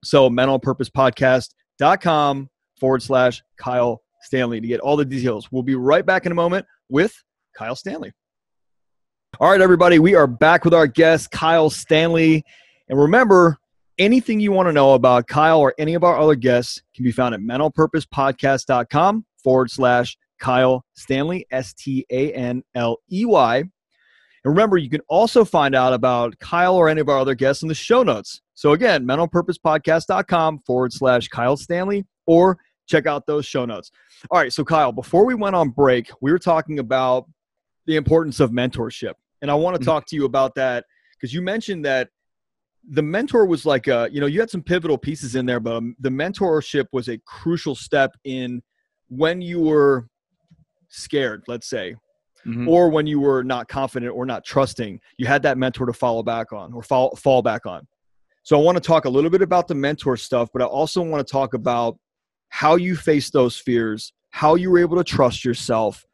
So 0.03 0.29
menonpurposepodcast.com 0.29 2.49
forward 2.79 3.03
slash 3.03 3.41
Kyle 3.57 4.01
Stanley 4.21 4.61
to 4.61 4.67
get 4.67 4.79
all 4.79 4.95
the 4.95 5.05
details. 5.05 5.51
We'll 5.51 5.63
be 5.63 5.75
right 5.75 6.05
back 6.05 6.25
in 6.25 6.31
a 6.31 6.35
moment 6.35 6.65
with 6.89 7.13
Kyle 7.57 7.75
Stanley. 7.75 8.13
All 9.39 9.49
right, 9.49 9.61
everybody, 9.61 9.99
we 9.99 10.15
are 10.15 10.27
back 10.27 10.63
with 10.63 10.75
our 10.75 10.85
guest, 10.85 11.31
Kyle 11.31 11.69
Stanley. 11.69 12.43
And 12.87 12.99
remember, 12.99 13.57
anything 14.03 14.39
you 14.41 14.51
want 14.51 14.67
to 14.67 14.73
know 14.73 14.93
about 14.93 15.27
Kyle 15.27 15.59
or 15.59 15.73
any 15.77 15.93
of 15.93 16.03
our 16.03 16.19
other 16.19 16.35
guests 16.35 16.81
can 16.93 17.05
be 17.05 17.11
found 17.11 17.33
at 17.33 17.41
menonpurposepodcast.com 17.41 19.25
forward 19.41 19.71
slash 19.71 20.17
Kyle 20.39 20.85
Stanley, 20.93 21.45
S 21.51 21.73
T 21.73 22.05
A 22.09 22.33
N 22.33 22.63
L 22.75 22.97
E 23.11 23.25
Y. 23.25 23.57
And 23.57 23.71
remember, 24.43 24.77
you 24.77 24.89
can 24.89 24.99
also 25.07 25.45
find 25.45 25.73
out 25.73 25.93
about 25.93 26.37
Kyle 26.39 26.75
or 26.75 26.89
any 26.89 26.99
of 26.99 27.07
our 27.07 27.17
other 27.17 27.33
guests 27.33 27.63
in 27.63 27.69
the 27.69 27.75
show 27.75 28.03
notes. 28.03 28.41
So 28.55 28.73
again, 28.73 29.05
menonpurposepodcast.com 29.05 30.59
forward 30.65 30.91
slash 30.91 31.29
Kyle 31.29 31.55
Stanley 31.55 32.05
or 32.25 32.57
check 32.85 33.07
out 33.07 33.25
those 33.25 33.45
show 33.45 33.63
notes. 33.63 33.89
All 34.29 34.39
right. 34.39 34.51
So 34.51 34.65
Kyle, 34.65 34.91
before 34.91 35.25
we 35.25 35.33
went 35.33 35.55
on 35.55 35.69
break, 35.69 36.11
we 36.19 36.29
were 36.31 36.39
talking 36.39 36.79
about 36.79 37.25
the 37.85 37.95
importance 37.95 38.41
of 38.41 38.51
mentorship. 38.51 39.13
And 39.41 39.49
I 39.49 39.55
want 39.55 39.75
to 39.75 39.79
mm-hmm. 39.79 39.89
talk 39.89 40.07
to 40.07 40.15
you 40.17 40.25
about 40.25 40.55
that 40.55 40.85
because 41.15 41.33
you 41.33 41.41
mentioned 41.41 41.85
that 41.85 42.09
the 42.89 43.01
mentor 43.01 43.45
was 43.45 43.65
like 43.65 43.87
a, 43.87 44.09
you 44.11 44.19
know, 44.19 44.27
you 44.27 44.39
had 44.39 44.49
some 44.49 44.61
pivotal 44.61 44.97
pieces 44.97 45.35
in 45.35 45.45
there, 45.45 45.59
but 45.59 45.81
the 45.99 46.09
mentorship 46.09 46.85
was 46.91 47.07
a 47.07 47.17
crucial 47.19 47.75
step 47.75 48.15
in 48.23 48.61
when 49.07 49.41
you 49.41 49.59
were 49.59 50.07
scared, 50.89 51.43
let's 51.47 51.69
say, 51.69 51.95
mm-hmm. 52.45 52.67
or 52.67 52.89
when 52.89 53.07
you 53.07 53.19
were 53.19 53.43
not 53.43 53.67
confident 53.67 54.11
or 54.13 54.25
not 54.25 54.43
trusting, 54.43 54.99
you 55.17 55.25
had 55.25 55.43
that 55.43 55.57
mentor 55.57 55.85
to 55.85 55.93
follow 55.93 56.23
back 56.23 56.51
on 56.51 56.73
or 56.73 56.83
fall, 56.83 57.15
fall 57.15 57.41
back 57.41 57.65
on. 57.65 57.87
So 58.43 58.59
I 58.59 58.63
want 58.63 58.75
to 58.75 58.83
talk 58.83 59.05
a 59.05 59.09
little 59.09 59.29
bit 59.29 59.41
about 59.41 59.69
the 59.69 59.75
mentor 59.75 60.17
stuff, 60.17 60.49
but 60.51 60.61
I 60.61 60.65
also 60.65 61.01
want 61.01 61.25
to 61.25 61.31
talk 61.31 61.53
about 61.53 61.97
how 62.49 62.75
you 62.75 62.95
face 62.95 63.29
those 63.29 63.57
fears, 63.57 64.11
how 64.31 64.55
you 64.55 64.69
were 64.69 64.79
able 64.79 64.97
to 64.97 65.03
trust 65.03 65.45
yourself, 65.45 66.05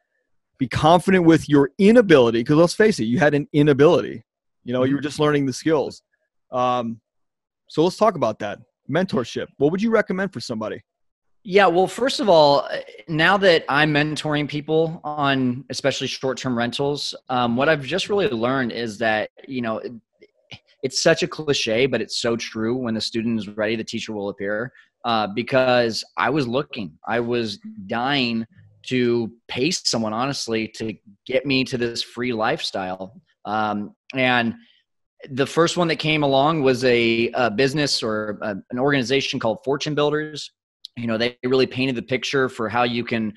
be 0.60 0.68
confident 0.68 1.26
with 1.26 1.50
your 1.50 1.72
inability, 1.80 2.42
because 2.42 2.58
let's 2.58 2.76
face 2.76 3.00
it, 3.00 3.06
you 3.06 3.18
had 3.18 3.34
an 3.34 3.48
inability. 3.54 4.24
You 4.64 4.74
know, 4.74 4.84
you 4.84 4.94
were 4.94 5.00
mm-hmm. 5.00 5.08
just 5.08 5.20
learning 5.20 5.48
the 5.48 5.54
skills. 5.54 6.04
Um, 6.52 7.00
so 7.68 7.84
let's 7.84 7.98
talk 7.98 8.16
about 8.16 8.40
that 8.40 8.60
mentorship. 8.90 9.48
What 9.58 9.72
would 9.72 9.82
you 9.82 9.92
recommend 9.92 10.34
for 10.34 10.40
somebody? 10.40 10.82
Yeah, 11.44 11.68
well, 11.68 11.88
first 11.88 12.20
of 12.20 12.28
all, 12.28 12.68
now 13.08 13.38
that 13.38 13.64
I'm 13.70 13.94
mentoring 13.94 14.48
people 14.48 15.00
on 15.04 15.64
especially 15.70 16.08
short 16.08 16.38
term 16.38 16.58
rentals, 16.58 17.16
um, 17.30 17.56
what 17.56 17.70
I've 17.70 17.84
just 17.84 18.10
really 18.10 18.28
learned 18.28 18.72
is 18.72 18.98
that, 18.98 19.30
you 19.48 19.62
know, 19.62 19.82
it's 20.84 21.02
such 21.02 21.24
a 21.24 21.28
cliche, 21.28 21.86
but 21.86 22.02
it's 22.02 22.18
so 22.18 22.36
true. 22.36 22.76
When 22.76 22.94
the 22.94 23.02
student 23.02 23.40
is 23.40 23.48
ready, 23.48 23.76
the 23.76 23.84
teacher 23.84 24.14
will 24.14 24.30
appear. 24.30 24.72
Uh, 25.06 25.28
because 25.28 26.04
I 26.18 26.30
was 26.30 26.46
looking, 26.46 26.98
I 27.08 27.22
was 27.22 27.58
dying 27.88 28.46
to 28.88 29.32
pay 29.48 29.72
someone, 29.72 30.14
honestly, 30.14 30.68
to 30.68 30.94
get 31.26 31.46
me 31.46 31.64
to 31.66 31.78
this 31.78 32.02
free 32.02 32.34
lifestyle. 32.34 33.22
Um, 33.46 33.96
and 34.14 34.56
the 35.30 35.46
first 35.46 35.78
one 35.78 35.88
that 35.90 35.98
came 35.98 36.24
along 36.24 36.64
was 36.64 36.84
a, 36.86 37.30
a 37.34 37.52
business 37.52 38.02
or 38.02 38.38
a, 38.42 38.56
an 38.72 38.80
organization 38.80 39.40
called 39.40 39.60
Fortune 39.64 39.96
Builders. 39.96 40.52
You 40.96 41.08
know, 41.08 41.18
they 41.18 41.38
really 41.44 41.68
painted 41.68 41.96
the 41.96 42.02
picture 42.02 42.50
for 42.50 42.70
how 42.70 42.84
you 42.84 43.04
can 43.04 43.34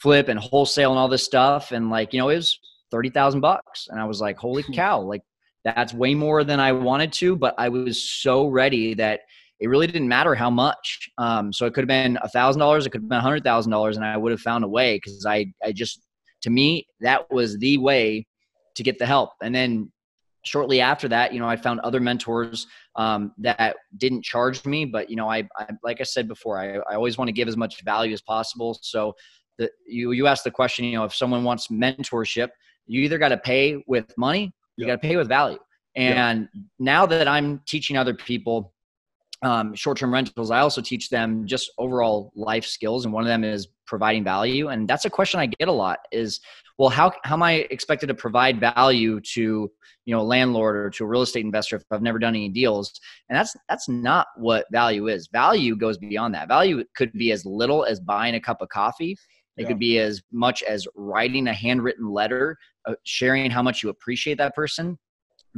flip 0.00 0.28
and 0.28 0.38
wholesale 0.38 0.90
and 0.90 0.98
all 0.98 1.08
this 1.08 1.24
stuff. 1.24 1.72
And 1.72 1.90
like, 1.90 2.12
you 2.12 2.20
know, 2.20 2.28
it 2.28 2.36
was 2.36 2.58
30,000 2.90 3.40
bucks. 3.40 3.88
And 3.90 4.00
I 4.00 4.04
was 4.04 4.20
like, 4.20 4.36
holy 4.36 4.62
hmm. 4.62 4.72
cow, 4.72 5.00
like 5.00 5.22
that's 5.64 5.92
way 5.92 6.14
more 6.14 6.44
than 6.44 6.60
I 6.60 6.72
wanted 6.72 7.12
to, 7.14 7.36
but 7.36 7.54
I 7.58 7.68
was 7.68 8.02
so 8.02 8.46
ready 8.46 8.94
that 8.94 9.20
it 9.60 9.68
really 9.68 9.88
didn't 9.88 10.08
matter 10.08 10.34
how 10.34 10.50
much. 10.50 11.10
Um, 11.18 11.52
so 11.52 11.66
it 11.66 11.74
could 11.74 11.82
have 11.82 11.88
been 11.88 12.18
a 12.22 12.28
thousand 12.28 12.60
dollars, 12.60 12.86
it 12.86 12.90
could 12.90 13.02
have 13.02 13.08
been 13.08 13.18
a 13.18 13.22
hundred 13.22 13.42
thousand 13.42 13.72
dollars, 13.72 13.96
and 13.96 14.06
I 14.06 14.16
would 14.16 14.30
have 14.30 14.40
found 14.40 14.64
a 14.64 14.68
way 14.68 14.96
because 14.96 15.26
I, 15.26 15.46
I 15.64 15.72
just, 15.72 16.00
to 16.42 16.50
me, 16.50 16.86
that 17.00 17.28
was 17.30 17.58
the 17.58 17.76
way 17.78 18.26
to 18.76 18.82
get 18.84 18.98
the 18.98 19.06
help. 19.06 19.30
And 19.42 19.52
then 19.52 19.90
shortly 20.48 20.80
after 20.80 21.08
that, 21.08 21.32
you 21.32 21.38
know, 21.38 21.48
I 21.48 21.56
found 21.56 21.80
other 21.80 22.00
mentors 22.00 22.66
um, 22.96 23.32
that 23.38 23.76
didn't 23.96 24.24
charge 24.24 24.64
me, 24.64 24.84
but 24.84 25.08
you 25.10 25.16
know, 25.16 25.28
I, 25.28 25.48
I 25.56 25.68
like 25.82 26.00
I 26.00 26.04
said 26.04 26.26
before, 26.26 26.58
I, 26.58 26.78
I 26.90 26.94
always 26.94 27.18
want 27.18 27.28
to 27.28 27.32
give 27.32 27.48
as 27.48 27.56
much 27.56 27.82
value 27.82 28.12
as 28.12 28.22
possible. 28.22 28.78
So 28.80 29.14
the, 29.58 29.70
you 29.86 30.12
you 30.12 30.26
asked 30.26 30.44
the 30.44 30.50
question, 30.50 30.84
you 30.84 30.96
know, 30.98 31.04
if 31.04 31.14
someone 31.14 31.44
wants 31.44 31.68
mentorship, 31.68 32.48
you 32.86 33.02
either 33.02 33.18
got 33.18 33.28
to 33.28 33.38
pay 33.38 33.82
with 33.86 34.16
money 34.16 34.52
you 34.78 34.86
got 34.86 35.02
to 35.02 35.08
pay 35.08 35.16
with 35.16 35.28
value. 35.28 35.58
And 35.96 36.48
now 36.78 37.04
that 37.06 37.26
I'm 37.26 37.60
teaching 37.66 37.96
other 37.96 38.14
people 38.14 38.72
um, 39.42 39.74
short-term 39.74 40.12
rentals, 40.12 40.50
I 40.50 40.60
also 40.60 40.80
teach 40.80 41.10
them 41.10 41.46
just 41.46 41.70
overall 41.78 42.32
life 42.34 42.64
skills, 42.64 43.04
and 43.04 43.14
one 43.14 43.22
of 43.22 43.28
them 43.28 43.44
is 43.44 43.68
providing 43.86 44.24
value. 44.24 44.68
And 44.68 44.88
that's 44.88 45.04
a 45.04 45.10
question 45.10 45.38
I 45.38 45.46
get 45.46 45.68
a 45.68 45.72
lot: 45.72 45.98
is 46.10 46.40
well, 46.78 46.88
how 46.88 47.12
how 47.24 47.34
am 47.34 47.42
I 47.42 47.66
expected 47.70 48.08
to 48.08 48.14
provide 48.14 48.60
value 48.60 49.20
to 49.20 49.70
you 50.06 50.14
know 50.14 50.20
a 50.20 50.22
landlord 50.22 50.76
or 50.76 50.90
to 50.90 51.04
a 51.04 51.06
real 51.06 51.22
estate 51.22 51.44
investor 51.44 51.76
if 51.76 51.84
I've 51.90 52.02
never 52.02 52.18
done 52.18 52.34
any 52.34 52.48
deals? 52.48 52.92
And 53.28 53.38
that's 53.38 53.54
that's 53.68 53.88
not 53.88 54.26
what 54.36 54.66
value 54.72 55.08
is. 55.08 55.28
Value 55.32 55.76
goes 55.76 55.98
beyond 55.98 56.34
that. 56.34 56.48
Value 56.48 56.84
could 56.96 57.12
be 57.12 57.32
as 57.32 57.44
little 57.46 57.84
as 57.84 58.00
buying 58.00 58.34
a 58.34 58.40
cup 58.40 58.60
of 58.60 58.68
coffee. 58.68 59.16
It 59.56 59.62
yeah. 59.62 59.68
could 59.68 59.78
be 59.78 59.98
as 59.98 60.22
much 60.32 60.62
as 60.62 60.86
writing 60.94 61.48
a 61.48 61.52
handwritten 61.52 62.08
letter 62.08 62.56
uh, 62.86 62.94
sharing 63.04 63.50
how 63.50 63.62
much 63.62 63.82
you 63.82 63.88
appreciate 63.88 64.38
that 64.38 64.54
person 64.54 64.98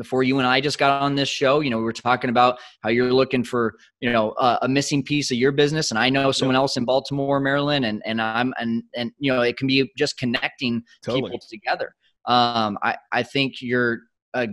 before 0.00 0.22
you 0.22 0.38
and 0.38 0.46
I 0.46 0.62
just 0.62 0.78
got 0.78 1.02
on 1.02 1.14
this 1.14 1.28
show, 1.28 1.60
you 1.60 1.68
know, 1.68 1.76
we 1.76 1.84
were 1.84 1.92
talking 1.92 2.30
about 2.30 2.58
how 2.82 2.88
you're 2.88 3.12
looking 3.12 3.44
for, 3.44 3.74
you 4.00 4.10
know, 4.10 4.30
uh, 4.30 4.58
a 4.62 4.68
missing 4.68 5.02
piece 5.02 5.30
of 5.30 5.36
your 5.36 5.52
business, 5.52 5.90
and 5.90 5.98
I 5.98 6.08
know 6.08 6.32
someone 6.32 6.56
else 6.56 6.78
in 6.78 6.86
Baltimore, 6.86 7.38
Maryland, 7.38 7.84
and 7.84 8.00
and 8.06 8.20
I'm 8.20 8.54
and 8.58 8.82
and 8.96 9.12
you 9.18 9.30
know, 9.30 9.42
it 9.42 9.58
can 9.58 9.66
be 9.66 9.92
just 9.98 10.16
connecting 10.16 10.82
totally. 11.04 11.24
people 11.24 11.40
together. 11.50 11.94
Um, 12.24 12.78
I 12.82 12.96
I 13.12 13.22
think 13.22 13.60
you're 13.60 14.00
uh, 14.32 14.46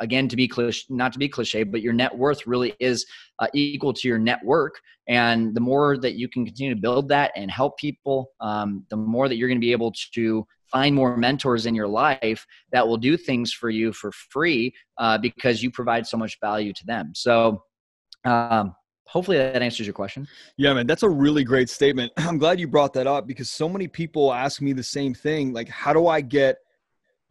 again 0.00 0.28
to 0.28 0.36
be 0.36 0.46
cliche, 0.46 0.84
not 0.90 1.14
to 1.14 1.18
be 1.18 1.30
cliche, 1.30 1.62
but 1.62 1.80
your 1.80 1.94
net 1.94 2.14
worth 2.14 2.46
really 2.46 2.74
is 2.78 3.06
uh, 3.38 3.46
equal 3.54 3.94
to 3.94 4.06
your 4.06 4.18
network, 4.18 4.74
and 5.08 5.54
the 5.54 5.60
more 5.60 5.96
that 5.96 6.18
you 6.18 6.28
can 6.28 6.44
continue 6.44 6.74
to 6.74 6.80
build 6.80 7.08
that 7.08 7.32
and 7.36 7.50
help 7.50 7.78
people, 7.78 8.32
um, 8.40 8.84
the 8.90 8.96
more 8.96 9.30
that 9.30 9.36
you're 9.36 9.48
going 9.48 9.60
to 9.60 9.66
be 9.66 9.72
able 9.72 9.94
to 10.12 10.46
find 10.70 10.94
more 10.94 11.16
mentors 11.16 11.66
in 11.66 11.74
your 11.74 11.88
life 11.88 12.46
that 12.72 12.86
will 12.86 12.96
do 12.96 13.16
things 13.16 13.52
for 13.52 13.70
you 13.70 13.92
for 13.92 14.12
free 14.12 14.72
uh, 14.98 15.18
because 15.18 15.62
you 15.62 15.70
provide 15.70 16.06
so 16.06 16.16
much 16.16 16.38
value 16.40 16.72
to 16.72 16.86
them. 16.86 17.12
So, 17.14 17.62
um, 18.24 18.74
hopefully 19.06 19.38
that 19.38 19.60
answers 19.60 19.86
your 19.86 19.94
question. 19.94 20.26
Yeah, 20.56 20.72
man, 20.72 20.86
that's 20.86 21.02
a 21.02 21.08
really 21.08 21.42
great 21.42 21.68
statement. 21.68 22.12
I'm 22.16 22.38
glad 22.38 22.60
you 22.60 22.68
brought 22.68 22.92
that 22.94 23.06
up 23.06 23.26
because 23.26 23.50
so 23.50 23.68
many 23.68 23.88
people 23.88 24.32
ask 24.32 24.60
me 24.62 24.72
the 24.72 24.82
same 24.82 25.14
thing. 25.14 25.52
Like, 25.52 25.68
how 25.68 25.92
do 25.92 26.06
I 26.06 26.20
get, 26.20 26.58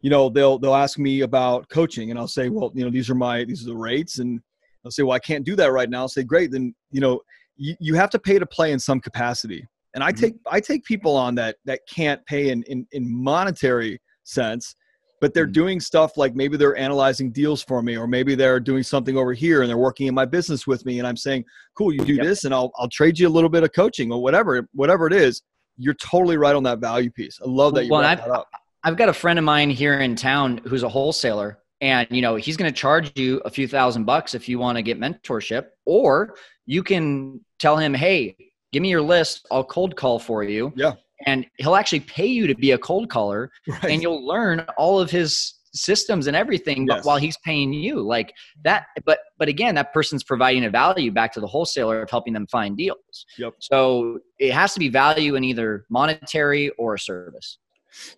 you 0.00 0.10
know, 0.10 0.28
they'll 0.28 0.58
they'll 0.58 0.74
ask 0.74 0.98
me 0.98 1.22
about 1.22 1.68
coaching, 1.68 2.10
and 2.10 2.18
I'll 2.18 2.28
say, 2.28 2.48
well, 2.48 2.70
you 2.74 2.84
know, 2.84 2.90
these 2.90 3.08
are 3.10 3.14
my 3.14 3.44
these 3.44 3.62
are 3.62 3.70
the 3.70 3.76
rates, 3.76 4.18
and 4.18 4.40
they'll 4.82 4.90
say, 4.90 5.02
well, 5.02 5.16
I 5.16 5.18
can't 5.18 5.44
do 5.44 5.56
that 5.56 5.72
right 5.72 5.88
now. 5.88 6.00
I'll 6.00 6.08
say, 6.08 6.22
great, 6.22 6.50
then 6.50 6.74
you 6.90 7.00
know, 7.00 7.20
you, 7.56 7.74
you 7.80 7.94
have 7.94 8.10
to 8.10 8.18
pay 8.18 8.38
to 8.38 8.46
play 8.46 8.72
in 8.72 8.78
some 8.78 9.00
capacity 9.00 9.66
and 9.94 10.04
i 10.04 10.10
mm-hmm. 10.10 10.20
take 10.20 10.34
i 10.50 10.60
take 10.60 10.84
people 10.84 11.16
on 11.16 11.34
that 11.34 11.56
that 11.64 11.80
can't 11.92 12.24
pay 12.26 12.50
in 12.50 12.62
in, 12.64 12.86
in 12.92 13.10
monetary 13.10 14.00
sense 14.24 14.74
but 15.20 15.34
they're 15.34 15.44
mm-hmm. 15.44 15.52
doing 15.52 15.80
stuff 15.80 16.16
like 16.16 16.34
maybe 16.34 16.56
they're 16.56 16.76
analyzing 16.76 17.30
deals 17.30 17.62
for 17.62 17.82
me 17.82 17.96
or 17.96 18.06
maybe 18.06 18.34
they're 18.34 18.60
doing 18.60 18.82
something 18.82 19.16
over 19.16 19.32
here 19.32 19.62
and 19.62 19.68
they're 19.68 19.78
working 19.78 20.06
in 20.06 20.14
my 20.14 20.24
business 20.24 20.66
with 20.66 20.84
me 20.84 20.98
and 20.98 21.06
i'm 21.06 21.16
saying 21.16 21.44
cool 21.76 21.92
you 21.92 22.04
do 22.04 22.14
yep. 22.14 22.24
this 22.24 22.44
and 22.44 22.54
i'll 22.54 22.72
i'll 22.78 22.88
trade 22.88 23.18
you 23.18 23.28
a 23.28 23.30
little 23.30 23.50
bit 23.50 23.62
of 23.62 23.72
coaching 23.72 24.12
or 24.12 24.22
whatever 24.22 24.68
whatever 24.72 25.06
it 25.06 25.12
is 25.12 25.42
you're 25.76 25.94
totally 25.94 26.36
right 26.36 26.56
on 26.56 26.62
that 26.62 26.78
value 26.78 27.10
piece 27.10 27.38
i 27.44 27.48
love 27.48 27.74
that 27.74 27.84
you 27.84 27.90
well, 27.90 28.02
brought 28.02 28.18
that 28.18 28.30
up 28.30 28.48
i've 28.84 28.96
got 28.96 29.08
a 29.08 29.12
friend 29.12 29.38
of 29.38 29.44
mine 29.44 29.70
here 29.70 30.00
in 30.00 30.14
town 30.14 30.60
who's 30.66 30.82
a 30.82 30.88
wholesaler 30.88 31.58
and 31.80 32.06
you 32.10 32.22
know 32.22 32.36
he's 32.36 32.56
going 32.56 32.70
to 32.70 32.78
charge 32.78 33.18
you 33.18 33.38
a 33.44 33.50
few 33.50 33.66
thousand 33.66 34.04
bucks 34.04 34.34
if 34.34 34.48
you 34.48 34.58
want 34.58 34.76
to 34.76 34.82
get 34.82 34.98
mentorship 34.98 35.68
or 35.86 36.34
you 36.66 36.82
can 36.82 37.40
tell 37.58 37.76
him 37.76 37.94
hey 37.94 38.36
give 38.72 38.82
me 38.82 38.90
your 38.90 39.02
list. 39.02 39.46
I'll 39.50 39.64
cold 39.64 39.96
call 39.96 40.18
for 40.18 40.42
you. 40.42 40.72
Yeah. 40.76 40.94
And 41.26 41.46
he'll 41.58 41.76
actually 41.76 42.00
pay 42.00 42.26
you 42.26 42.46
to 42.46 42.54
be 42.54 42.70
a 42.70 42.78
cold 42.78 43.10
caller 43.10 43.50
right. 43.68 43.84
and 43.84 44.02
you'll 44.02 44.26
learn 44.26 44.60
all 44.78 44.98
of 44.98 45.10
his 45.10 45.54
systems 45.72 46.26
and 46.26 46.36
everything 46.36 46.86
yes. 46.86 46.98
but 46.98 47.04
while 47.04 47.16
he's 47.16 47.36
paying 47.44 47.72
you 47.72 48.00
like 48.00 48.32
that 48.64 48.86
but 49.04 49.20
but 49.38 49.48
again 49.48 49.74
that 49.74 49.92
person's 49.92 50.24
providing 50.24 50.64
a 50.64 50.70
value 50.70 51.12
back 51.12 51.32
to 51.32 51.40
the 51.40 51.46
wholesaler 51.46 52.02
of 52.02 52.10
helping 52.10 52.32
them 52.32 52.46
find 52.48 52.76
deals 52.76 53.24
yep 53.38 53.52
so 53.60 54.18
it 54.38 54.52
has 54.52 54.74
to 54.74 54.80
be 54.80 54.88
value 54.88 55.36
in 55.36 55.44
either 55.44 55.84
monetary 55.88 56.70
or 56.70 56.94
a 56.94 56.98
service 56.98 57.58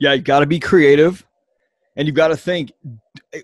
yeah 0.01 0.15
you 0.15 0.23
got 0.23 0.41
to 0.41 0.47
be 0.47 0.59
creative 0.59 1.27
and 1.97 2.07
you've 2.07 2.17
got 2.17 2.29
to 2.29 2.37
think 2.37 2.73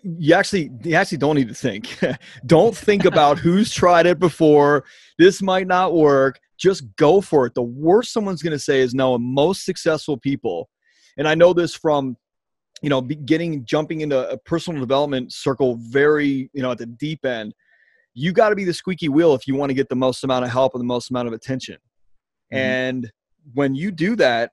you 0.02 0.34
actually 0.34 0.70
you 0.84 0.94
actually 0.94 1.18
don't 1.18 1.36
need 1.36 1.48
to 1.48 1.54
think 1.54 1.98
don't 2.46 2.76
think 2.76 3.04
about 3.04 3.38
who's 3.38 3.72
tried 3.72 4.06
it 4.06 4.18
before 4.18 4.84
this 5.18 5.42
might 5.42 5.66
not 5.66 5.94
work 5.94 6.40
just 6.58 6.84
go 6.96 7.20
for 7.20 7.46
it. 7.46 7.54
The 7.54 7.62
worst 7.62 8.12
someone's 8.12 8.42
going 8.42 8.52
to 8.52 8.58
say 8.58 8.80
is 8.80 8.94
no 8.94 9.14
and 9.14 9.24
most 9.24 9.64
successful 9.64 10.16
people 10.16 10.68
and 11.18 11.28
i 11.28 11.34
know 11.34 11.52
this 11.52 11.74
from 11.74 12.16
you 12.82 12.88
know 12.88 13.02
getting 13.02 13.64
jumping 13.64 14.00
into 14.00 14.30
a 14.30 14.38
personal 14.38 14.80
development 14.80 15.32
circle 15.32 15.76
very 15.80 16.48
you 16.52 16.62
know 16.62 16.70
at 16.70 16.78
the 16.78 16.86
deep 16.86 17.24
end. 17.26 17.52
You 18.14 18.32
got 18.32 18.48
to 18.48 18.56
be 18.56 18.64
the 18.64 18.72
squeaky 18.72 19.08
wheel 19.08 19.34
if 19.34 19.46
you 19.46 19.54
want 19.54 19.70
to 19.70 19.74
get 19.74 19.88
the 19.88 19.94
most 19.94 20.24
amount 20.24 20.44
of 20.44 20.50
help 20.50 20.74
and 20.74 20.80
the 20.80 20.86
most 20.86 21.10
amount 21.10 21.28
of 21.28 21.34
attention. 21.34 21.76
Mm-hmm. 22.52 22.56
and 22.56 23.12
when 23.52 23.74
you 23.74 23.90
do 23.90 24.16
that 24.16 24.52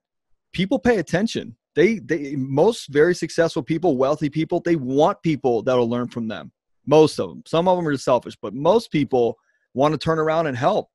people 0.51 0.79
pay 0.79 0.97
attention. 0.97 1.55
They 1.75 1.99
they 1.99 2.35
most 2.35 2.87
very 2.87 3.15
successful 3.15 3.63
people 3.63 3.97
wealthy 3.97 4.29
people 4.29 4.61
they 4.63 4.75
want 4.75 5.21
people 5.21 5.61
that'll 5.61 5.89
learn 5.89 6.07
from 6.07 6.27
them. 6.27 6.51
Most 6.85 7.19
of 7.19 7.29
them 7.29 7.43
some 7.45 7.67
of 7.67 7.77
them 7.77 7.87
are 7.87 7.97
selfish 7.97 8.35
but 8.41 8.53
most 8.53 8.91
people 8.91 9.37
want 9.73 9.93
to 9.93 9.97
turn 9.97 10.19
around 10.19 10.47
and 10.47 10.57
help 10.57 10.89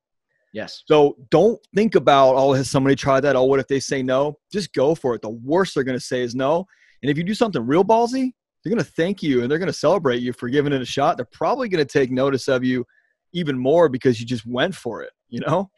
yes 0.53 0.83
so 0.85 1.15
don't 1.29 1.59
think 1.75 1.95
about 1.95 2.35
oh 2.35 2.53
has 2.53 2.69
somebody 2.69 2.95
tried 2.95 3.21
that 3.21 3.35
oh 3.35 3.43
what 3.43 3.59
if 3.59 3.67
they 3.67 3.79
say 3.79 4.03
no 4.03 4.37
just 4.51 4.73
go 4.73 4.93
for 4.93 5.15
it 5.15 5.21
the 5.21 5.29
worst 5.29 5.75
they're 5.75 5.83
going 5.83 5.97
to 5.97 6.05
say 6.05 6.21
is 6.21 6.35
no 6.35 6.65
and 7.01 7.09
if 7.09 7.17
you 7.17 7.23
do 7.23 7.33
something 7.33 7.65
real 7.65 7.83
ballsy 7.83 8.31
they're 8.63 8.71
going 8.71 8.83
to 8.83 8.91
thank 8.91 9.23
you 9.23 9.41
and 9.41 9.49
they're 9.49 9.57
going 9.57 9.67
to 9.67 9.73
celebrate 9.73 10.21
you 10.21 10.33
for 10.33 10.49
giving 10.49 10.73
it 10.73 10.81
a 10.81 10.85
shot 10.85 11.17
they're 11.17 11.27
probably 11.31 11.69
going 11.69 11.85
to 11.85 11.91
take 11.91 12.11
notice 12.11 12.47
of 12.47 12.63
you 12.63 12.85
even 13.33 13.57
more 13.57 13.89
because 13.89 14.19
you 14.19 14.25
just 14.25 14.45
went 14.45 14.75
for 14.75 15.01
it, 15.01 15.11
you 15.29 15.39
know? 15.39 15.69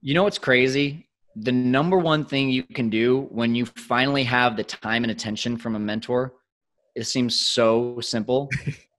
You 0.00 0.14
know 0.14 0.24
what's 0.24 0.38
crazy? 0.38 1.08
The 1.36 1.52
number 1.52 1.98
one 1.98 2.24
thing 2.24 2.50
you 2.50 2.62
can 2.62 2.90
do 2.90 3.28
when 3.30 3.54
you 3.54 3.66
finally 3.66 4.24
have 4.24 4.56
the 4.56 4.64
time 4.64 5.04
and 5.04 5.10
attention 5.10 5.56
from 5.56 5.76
a 5.76 5.78
mentor, 5.78 6.34
it 6.94 7.04
seems 7.04 7.40
so 7.40 7.98
simple. 8.00 8.50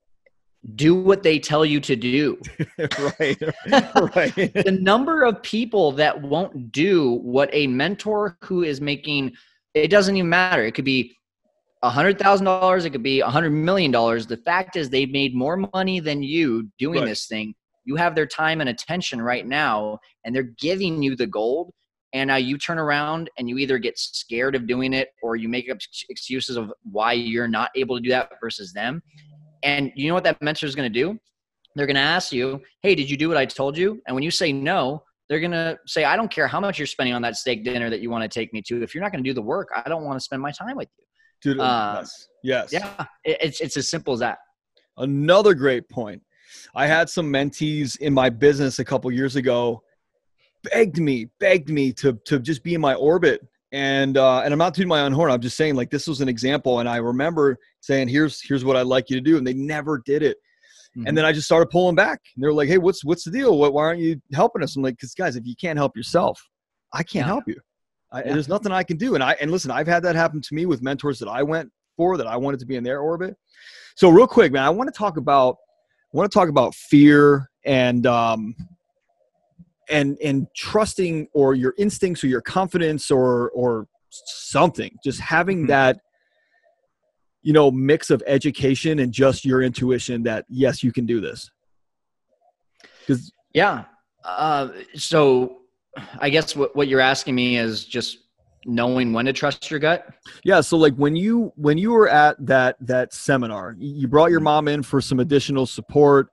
do 0.76 0.96
what 0.96 1.24
they 1.24 1.40
tell 1.40 1.66
you 1.66 1.80
to 1.82 1.96
do. 1.96 2.40
right. 3.20 3.42
right. 4.16 4.36
the 4.36 4.78
number 4.82 5.24
of 5.24 5.42
people 5.44 5.92
that 5.94 6.22
won't 6.22 6.72
do 6.72 7.20
what 7.22 7.50
a 7.54 7.68
mentor 7.68 8.38
who 8.42 8.64
is 8.64 8.80
making 8.80 9.34
it 9.74 9.88
doesn't 9.90 10.16
even 10.16 10.30
matter. 10.30 10.64
It 10.64 10.74
could 10.74 10.86
be 10.86 11.18
a 11.82 11.90
hundred 11.90 12.18
thousand 12.18 12.46
dollars, 12.46 12.86
it 12.86 12.92
could 12.92 13.04
be 13.04 13.20
a 13.20 13.28
hundred 13.28 13.52
million 13.52 13.92
dollars. 13.92 14.26
The 14.26 14.38
fact 14.38 14.76
is 14.76 14.90
they've 14.90 15.12
made 15.12 15.36
more 15.36 15.58
money 15.74 16.00
than 16.00 16.24
you 16.24 16.70
doing 16.80 17.00
right. 17.00 17.08
this 17.08 17.26
thing. 17.28 17.54
You 17.86 17.96
have 17.98 18.16
their 18.16 18.26
time 18.26 18.62
and 18.62 18.70
attention 18.70 19.22
right 19.22 19.46
now, 19.46 20.00
and 20.24 20.34
they're 20.34 20.54
giving 20.60 21.04
you 21.04 21.16
the 21.16 21.28
gold. 21.28 21.72
And 22.14 22.28
now 22.28 22.36
you 22.36 22.60
turn 22.60 22.78
around 22.78 23.32
and 23.38 23.50
you 23.50 23.58
either 23.58 23.80
get 23.80 23.98
scared 23.98 24.54
of 24.54 24.68
doing 24.68 24.94
it 24.94 25.10
or 25.24 25.36
you 25.36 25.50
make 25.50 25.70
up 25.70 25.80
excuses 26.10 26.58
of 26.58 26.72
why 26.84 27.14
you're 27.14 27.48
not 27.48 27.72
able 27.76 27.98
to 27.98 28.04
do 28.04 28.10
that 28.10 28.30
versus 28.40 28.72
them. 28.72 29.02
And 29.64 29.92
you 29.96 30.08
know 30.08 30.14
what 30.14 30.24
that 30.26 30.42
mentor 30.42 30.66
is 30.66 30.76
going 30.76 30.92
to 30.92 31.00
do? 31.00 31.20
They're 31.76 31.88
going 31.88 31.96
to 31.96 32.02
ask 32.02 32.32
you, 32.32 32.62
Hey, 32.82 32.96
did 32.96 33.10
you 33.10 33.18
do 33.18 33.28
what 33.28 33.38
I 33.38 33.46
told 33.46 33.78
you? 33.78 34.02
And 34.08 34.16
when 34.16 34.24
you 34.24 34.32
say 34.32 34.52
no, 34.52 35.04
they're 35.30 35.40
going 35.40 35.52
to 35.52 35.78
say, 35.88 36.04
I 36.04 36.16
don't 36.16 36.30
care 36.30 36.48
how 36.48 36.60
much 36.60 36.78
you're 36.78 36.86
spending 36.86 37.16
on 37.16 37.22
that 37.24 37.36
steak 37.36 37.64
dinner 37.64 37.90
that 37.90 38.02
you 38.02 38.10
want 38.10 38.24
to 38.24 38.28
take 38.28 38.54
me 38.54 38.62
to. 38.68 38.84
If 38.84 38.94
you're 38.94 39.04
not 39.04 39.12
going 39.12 39.24
to 39.24 39.30
do 39.30 39.34
the 39.34 39.42
work, 39.42 39.70
I 39.76 39.88
don't 39.88 40.04
want 40.04 40.18
to 40.18 40.24
spend 40.24 40.42
my 40.42 40.52
time 40.52 40.76
with 40.76 40.90
you. 40.98 41.06
Dude, 41.42 41.60
uh, 41.60 41.96
yes. 42.00 42.28
yes. 42.44 42.74
Yeah. 42.74 43.06
It's, 43.24 43.62
it's 43.62 43.78
as 43.78 43.90
simple 43.90 44.14
as 44.14 44.20
that. 44.20 44.40
Another 44.98 45.54
great 45.54 45.90
point. 45.90 46.22
I 46.76 46.86
had 46.86 47.10
some 47.10 47.32
mentees 47.32 48.00
in 48.00 48.14
my 48.14 48.30
business 48.30 48.80
a 48.80 48.86
couple 48.86 49.12
years 49.12 49.36
ago 49.36 49.82
begged 50.64 51.00
me, 51.00 51.30
begged 51.40 51.70
me 51.70 51.92
to, 51.94 52.14
to 52.26 52.40
just 52.40 52.64
be 52.64 52.74
in 52.74 52.82
my 52.82 52.94
orbit 52.96 53.42
and 53.74 54.18
uh, 54.18 54.42
and 54.42 54.54
I'm 54.54 54.60
not 54.60 54.76
tooting 54.76 54.88
my 54.88 55.02
own 55.02 55.12
horn. 55.12 55.32
I'm 55.32 55.42
just 55.42 55.58
saying 55.58 55.76
like 55.76 55.90
this 55.90 56.08
was 56.08 56.22
an 56.22 56.30
example, 56.30 56.80
and 56.80 56.88
I 56.88 56.98
remember 56.98 57.58
saying, 57.82 58.08
"Here's 58.08 58.40
here's 58.40 58.64
what 58.64 58.78
I'd 58.78 58.86
like 58.86 59.10
you 59.10 59.16
to 59.16 59.22
do," 59.22 59.38
and 59.38 59.46
they 59.46 59.54
never 59.54 60.02
did 60.06 60.22
it. 60.22 60.38
Mm-hmm. 60.96 61.08
And 61.08 61.18
then 61.18 61.26
I 61.26 61.32
just 61.32 61.48
started 61.48 61.72
pulling 61.72 61.96
back. 61.96 62.22
And 62.36 62.44
they're 62.44 62.54
like, 62.54 62.70
"Hey, 62.70 62.78
what's 62.78 63.04
what's 63.04 63.24
the 63.24 63.32
deal? 63.32 63.58
What, 63.58 63.74
why 63.74 63.82
aren't 63.82 64.00
you 64.00 64.22
helping 64.32 64.62
us?" 64.62 64.76
I'm 64.76 64.84
like, 64.84 65.00
"Cause 65.00 65.16
guys, 65.16 65.36
if 65.36 65.46
you 65.46 65.56
can't 65.56 65.78
help 65.78 65.98
yourself, 65.98 66.40
I 66.94 67.02
can't 67.02 67.26
yeah. 67.26 67.34
help 67.34 67.48
you. 67.48 67.60
I, 68.12 68.20
yeah. 68.20 68.34
There's 68.34 68.48
nothing 68.48 68.72
I 68.72 68.84
can 68.84 68.98
do." 68.98 69.16
And 69.16 69.24
I 69.24 69.36
and 69.42 69.50
listen, 69.50 69.72
I've 69.72 69.88
had 69.88 70.04
that 70.04 70.16
happen 70.16 70.40
to 70.40 70.54
me 70.54 70.68
with 70.68 70.84
mentors 70.84 71.18
that 71.18 71.28
I 71.28 71.42
went 71.42 71.72
for 71.98 72.16
that 72.18 72.28
I 72.28 72.38
wanted 72.38 72.60
to 72.60 72.68
be 72.68 72.76
in 72.76 72.84
their 72.84 73.00
orbit. 73.00 73.36
So 73.96 74.10
real 74.10 74.28
quick, 74.28 74.52
man, 74.52 74.64
I 74.64 74.70
want 74.70 74.88
to 74.88 74.98
talk 74.98 75.18
about 75.18 75.58
I 76.14 76.18
want 76.18 76.32
to 76.32 76.38
talk 76.38 76.48
about 76.48 76.76
fear 76.76 77.50
and 77.66 78.06
um, 78.06 78.56
and 79.90 80.18
and 80.24 80.48
trusting 80.56 81.28
or 81.34 81.56
your 81.56 81.74
instincts 81.78 82.24
or 82.24 82.28
your 82.28 82.42
confidence 82.42 83.12
or 83.12 83.50
or 83.52 83.88
something 84.10 84.96
just 85.04 85.20
having 85.20 85.60
mm-hmm. 85.60 85.68
that 85.68 86.00
you 87.42 87.54
know 87.54 87.72
mix 87.72 88.10
of 88.10 88.24
education 88.26 89.00
and 89.00 89.12
just 89.12 89.46
your 89.46 89.62
intuition 89.62 90.24
that 90.24 90.46
yes 90.50 90.84
you 90.84 90.92
can 90.92 91.06
do 91.06 91.20
this 91.20 91.50
because 93.00 93.32
yeah 93.54 93.86
uh, 94.26 94.70
so 94.96 95.58
i 96.20 96.30
guess 96.30 96.56
what, 96.56 96.76
what 96.76 96.88
you're 96.88 97.02
asking 97.02 97.36
me 97.36 97.58
is 97.58 97.86
just 97.86 98.20
knowing 98.66 99.12
when 99.12 99.26
to 99.26 99.34
trust 99.34 99.70
your 99.70 99.80
gut 99.80 100.08
yeah 100.46 100.62
so 100.62 100.78
like 100.78 100.96
when 100.96 101.16
you 101.16 101.52
when 101.56 101.78
you 101.78 101.92
were 101.92 102.08
at 102.08 102.38
that 102.46 102.78
that 102.80 103.14
seminar 103.14 103.76
you 103.78 104.08
brought 104.08 104.32
your 104.32 104.40
mm-hmm. 104.40 104.46
mom 104.46 104.68
in 104.68 104.82
for 104.82 105.02
some 105.02 105.20
additional 105.20 105.66
support 105.66 106.30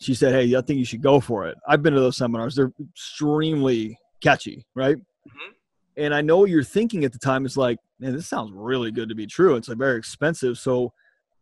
she 0.00 0.14
said, 0.14 0.32
Hey, 0.32 0.54
I 0.56 0.60
think 0.60 0.78
you 0.78 0.84
should 0.84 1.02
go 1.02 1.20
for 1.20 1.46
it. 1.46 1.56
I've 1.66 1.82
been 1.82 1.94
to 1.94 2.00
those 2.00 2.16
seminars, 2.16 2.54
they're 2.54 2.72
extremely 2.90 3.98
catchy, 4.20 4.64
right? 4.74 4.96
Mm-hmm. 4.96 5.52
And 5.96 6.14
I 6.14 6.20
know 6.20 6.44
you're 6.44 6.62
thinking 6.62 7.04
at 7.04 7.12
the 7.12 7.18
time 7.18 7.44
is 7.44 7.56
like, 7.56 7.78
man, 7.98 8.14
this 8.14 8.28
sounds 8.28 8.52
really 8.52 8.92
good 8.92 9.08
to 9.08 9.14
be 9.14 9.26
true. 9.26 9.56
It's 9.56 9.68
like 9.68 9.78
very 9.78 9.98
expensive. 9.98 10.58
So, 10.58 10.92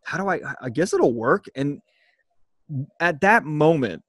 how 0.04 0.18
do 0.18 0.28
I, 0.28 0.40
I 0.62 0.70
guess 0.70 0.94
it'll 0.94 1.12
work. 1.12 1.46
And 1.56 1.80
at 3.00 3.20
that 3.22 3.44
moment, 3.44 4.02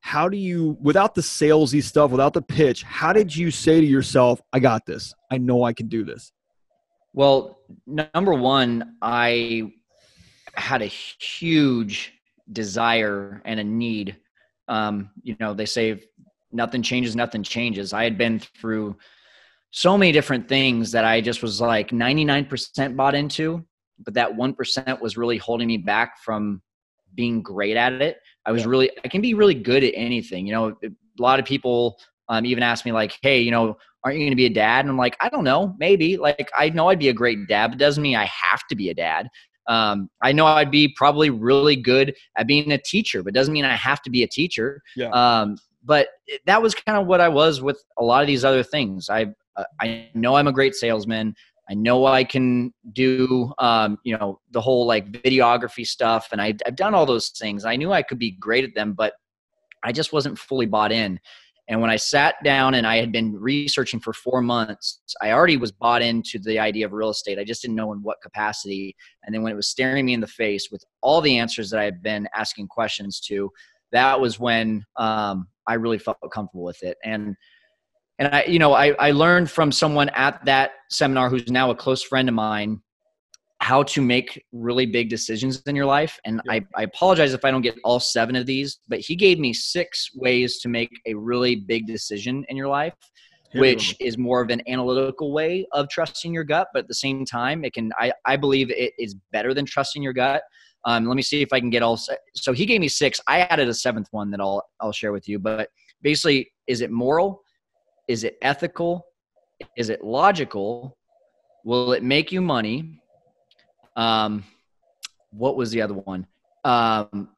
how 0.00 0.28
do 0.28 0.36
you, 0.36 0.76
without 0.80 1.14
the 1.14 1.20
salesy 1.20 1.82
stuff, 1.82 2.10
without 2.10 2.34
the 2.34 2.42
pitch, 2.42 2.82
how 2.82 3.12
did 3.12 3.34
you 3.34 3.50
say 3.50 3.80
to 3.80 3.86
yourself, 3.86 4.42
I 4.52 4.58
got 4.58 4.84
this? 4.84 5.14
I 5.30 5.38
know 5.38 5.64
I 5.64 5.72
can 5.72 5.88
do 5.88 6.04
this? 6.04 6.32
Well, 7.14 7.58
number 7.86 8.34
one, 8.34 8.96
I 9.00 9.72
had 10.54 10.82
a 10.82 10.86
huge 10.86 12.12
desire 12.50 13.42
and 13.44 13.60
a 13.60 13.64
need. 13.64 14.16
Um, 14.68 15.10
you 15.22 15.36
know, 15.38 15.54
they 15.54 15.66
say 15.66 16.02
nothing 16.52 16.82
changes, 16.82 17.16
nothing 17.16 17.42
changes. 17.42 17.92
I 17.92 18.04
had 18.04 18.18
been 18.18 18.38
through 18.38 18.96
so 19.70 19.96
many 19.96 20.12
different 20.12 20.48
things 20.48 20.92
that 20.92 21.04
I 21.04 21.20
just 21.20 21.42
was 21.42 21.60
like 21.60 21.90
99% 21.90 22.96
bought 22.96 23.14
into, 23.14 23.64
but 23.98 24.14
that 24.14 24.30
1% 24.30 25.00
was 25.00 25.16
really 25.16 25.38
holding 25.38 25.68
me 25.68 25.78
back 25.78 26.18
from 26.22 26.60
being 27.14 27.42
great 27.42 27.76
at 27.76 27.94
it. 27.94 28.18
I 28.44 28.52
was 28.52 28.66
really, 28.66 28.90
I 29.04 29.08
can 29.08 29.20
be 29.20 29.34
really 29.34 29.54
good 29.54 29.82
at 29.82 29.92
anything. 29.94 30.46
You 30.46 30.52
know, 30.52 30.76
a 30.82 31.22
lot 31.22 31.38
of 31.38 31.44
people 31.44 31.98
um, 32.28 32.44
even 32.44 32.62
ask 32.62 32.84
me 32.84 32.92
like, 32.92 33.18
Hey, 33.22 33.40
you 33.40 33.50
know, 33.50 33.76
aren't 34.04 34.18
you 34.18 34.24
going 34.24 34.32
to 34.32 34.36
be 34.36 34.46
a 34.46 34.50
dad? 34.50 34.80
And 34.80 34.90
I'm 34.90 34.98
like, 34.98 35.16
I 35.20 35.28
don't 35.28 35.44
know, 35.44 35.74
maybe 35.78 36.16
like, 36.16 36.50
I 36.56 36.68
know 36.70 36.88
I'd 36.88 36.98
be 36.98 37.08
a 37.08 37.14
great 37.14 37.46
dad, 37.46 37.68
but 37.68 37.78
doesn't 37.78 38.02
mean 38.02 38.16
I 38.16 38.26
have 38.26 38.66
to 38.68 38.74
be 38.74 38.90
a 38.90 38.94
dad. 38.94 39.28
Um, 39.68 40.10
I 40.22 40.32
know 40.32 40.46
I'd 40.46 40.70
be 40.70 40.88
probably 40.88 41.30
really 41.30 41.76
good 41.76 42.14
at 42.36 42.46
being 42.46 42.72
a 42.72 42.78
teacher, 42.78 43.22
but 43.22 43.34
doesn't 43.34 43.52
mean 43.52 43.64
I 43.64 43.76
have 43.76 44.02
to 44.02 44.10
be 44.10 44.22
a 44.22 44.28
teacher. 44.28 44.82
Yeah. 44.96 45.10
Um, 45.10 45.56
but 45.84 46.08
that 46.46 46.62
was 46.62 46.74
kind 46.74 46.98
of 46.98 47.06
what 47.06 47.20
I 47.20 47.28
was 47.28 47.60
with 47.60 47.82
a 47.98 48.04
lot 48.04 48.22
of 48.22 48.26
these 48.26 48.44
other 48.44 48.62
things. 48.62 49.08
I 49.10 49.26
uh, 49.56 49.64
I 49.80 50.08
know 50.14 50.36
I'm 50.36 50.48
a 50.48 50.52
great 50.52 50.74
salesman. 50.74 51.34
I 51.70 51.74
know 51.74 52.06
I 52.06 52.24
can 52.24 52.72
do, 52.92 53.52
um, 53.58 53.98
you 54.04 54.16
know, 54.16 54.40
the 54.50 54.60
whole 54.60 54.86
like 54.86 55.10
videography 55.12 55.86
stuff, 55.86 56.28
and 56.32 56.40
I, 56.40 56.54
I've 56.66 56.76
done 56.76 56.94
all 56.94 57.06
those 57.06 57.28
things. 57.30 57.64
I 57.64 57.76
knew 57.76 57.92
I 57.92 58.02
could 58.02 58.18
be 58.18 58.32
great 58.32 58.64
at 58.64 58.74
them, 58.74 58.94
but 58.94 59.14
I 59.84 59.92
just 59.92 60.12
wasn't 60.12 60.38
fully 60.38 60.66
bought 60.66 60.92
in. 60.92 61.20
And 61.68 61.80
when 61.80 61.90
I 61.90 61.96
sat 61.96 62.34
down 62.42 62.74
and 62.74 62.86
I 62.86 62.96
had 62.96 63.12
been 63.12 63.34
researching 63.34 64.00
for 64.00 64.12
four 64.12 64.42
months, 64.42 65.00
I 65.20 65.30
already 65.30 65.56
was 65.56 65.70
bought 65.70 66.02
into 66.02 66.38
the 66.38 66.58
idea 66.58 66.86
of 66.86 66.92
real 66.92 67.10
estate. 67.10 67.38
I 67.38 67.44
just 67.44 67.62
didn't 67.62 67.76
know 67.76 67.92
in 67.92 68.02
what 68.02 68.20
capacity. 68.20 68.96
And 69.22 69.34
then 69.34 69.42
when 69.42 69.52
it 69.52 69.56
was 69.56 69.68
staring 69.68 70.06
me 70.06 70.14
in 70.14 70.20
the 70.20 70.26
face 70.26 70.68
with 70.72 70.84
all 71.02 71.20
the 71.20 71.38
answers 71.38 71.70
that 71.70 71.80
I 71.80 71.84
had 71.84 72.02
been 72.02 72.28
asking 72.34 72.66
questions 72.66 73.20
to, 73.28 73.50
that 73.92 74.20
was 74.20 74.40
when 74.40 74.84
um, 74.96 75.46
I 75.66 75.74
really 75.74 75.98
felt 75.98 76.18
comfortable 76.32 76.64
with 76.64 76.82
it. 76.82 76.96
And 77.04 77.36
and 78.18 78.34
I, 78.34 78.44
you 78.44 78.58
know, 78.58 78.74
I, 78.74 78.90
I 78.98 79.10
learned 79.12 79.50
from 79.50 79.72
someone 79.72 80.08
at 80.10 80.44
that 80.44 80.72
seminar 80.90 81.28
who's 81.28 81.50
now 81.50 81.70
a 81.70 81.74
close 81.74 82.02
friend 82.02 82.28
of 82.28 82.34
mine 82.34 82.80
how 83.62 83.80
to 83.80 84.02
make 84.02 84.44
really 84.50 84.86
big 84.86 85.08
decisions 85.08 85.62
in 85.66 85.76
your 85.76 85.86
life. 85.86 86.18
And 86.24 86.40
yeah. 86.44 86.54
I, 86.54 86.66
I 86.74 86.82
apologize 86.82 87.32
if 87.32 87.44
I 87.44 87.52
don't 87.52 87.62
get 87.62 87.78
all 87.84 88.00
seven 88.00 88.34
of 88.34 88.44
these, 88.44 88.80
but 88.88 88.98
he 88.98 89.14
gave 89.14 89.38
me 89.38 89.52
six 89.52 90.10
ways 90.16 90.58
to 90.62 90.68
make 90.68 90.90
a 91.06 91.14
really 91.14 91.54
big 91.54 91.86
decision 91.86 92.44
in 92.48 92.56
your 92.56 92.66
life, 92.66 92.94
which 93.54 93.94
is 94.00 94.18
more 94.18 94.42
of 94.42 94.50
an 94.50 94.62
analytical 94.66 95.32
way 95.32 95.64
of 95.70 95.88
trusting 95.88 96.34
your 96.34 96.42
gut. 96.42 96.66
But 96.74 96.80
at 96.80 96.88
the 96.88 96.94
same 96.94 97.24
time, 97.24 97.64
it 97.64 97.72
can, 97.72 97.92
I, 97.98 98.12
I 98.26 98.36
believe 98.36 98.68
it 98.72 98.94
is 98.98 99.14
better 99.30 99.54
than 99.54 99.64
trusting 99.64 100.02
your 100.02 100.12
gut. 100.12 100.42
Um, 100.84 101.06
let 101.06 101.14
me 101.14 101.22
see 101.22 101.40
if 101.40 101.52
I 101.52 101.60
can 101.60 101.70
get 101.70 101.84
all. 101.84 101.96
So 102.34 102.52
he 102.52 102.66
gave 102.66 102.80
me 102.80 102.88
six. 102.88 103.20
I 103.28 103.42
added 103.42 103.68
a 103.68 103.74
seventh 103.74 104.08
one 104.10 104.32
that 104.32 104.40
I'll 104.40 104.64
I'll 104.80 104.90
share 104.90 105.12
with 105.12 105.28
you. 105.28 105.38
But 105.38 105.68
basically, 106.02 106.50
is 106.66 106.80
it 106.80 106.90
moral? 106.90 107.42
Is 108.08 108.24
it 108.24 108.36
ethical? 108.42 109.06
Is 109.76 109.90
it 109.90 110.02
logical? 110.02 110.98
Will 111.64 111.92
it 111.92 112.02
make 112.02 112.32
you 112.32 112.40
money? 112.40 112.98
Um, 113.96 114.44
what 115.30 115.56
was 115.56 115.70
the 115.70 115.82
other 115.82 115.94
one? 115.94 116.26
Um, 116.64 117.30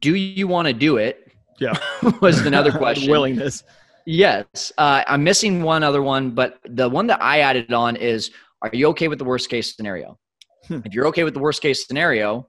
do 0.00 0.14
you 0.14 0.46
want 0.46 0.68
to 0.68 0.74
do 0.74 0.96
it? 0.96 1.30
Yeah, 1.58 1.74
was 2.20 2.40
another 2.46 2.72
question. 2.78 3.10
willingness. 3.10 3.64
Yes, 4.06 4.72
uh, 4.78 5.04
I'm 5.06 5.22
missing 5.22 5.62
one 5.62 5.82
other 5.82 6.02
one, 6.02 6.30
but 6.30 6.58
the 6.64 6.88
one 6.88 7.06
that 7.08 7.22
I 7.22 7.40
added 7.40 7.72
on 7.72 7.96
is: 7.96 8.30
Are 8.62 8.70
you 8.72 8.88
okay 8.88 9.08
with 9.08 9.18
the 9.18 9.24
worst 9.24 9.50
case 9.50 9.74
scenario? 9.74 10.18
Hmm. 10.68 10.80
If 10.84 10.94
you're 10.94 11.06
okay 11.08 11.24
with 11.24 11.34
the 11.34 11.40
worst 11.40 11.60
case 11.62 11.86
scenario, 11.86 12.48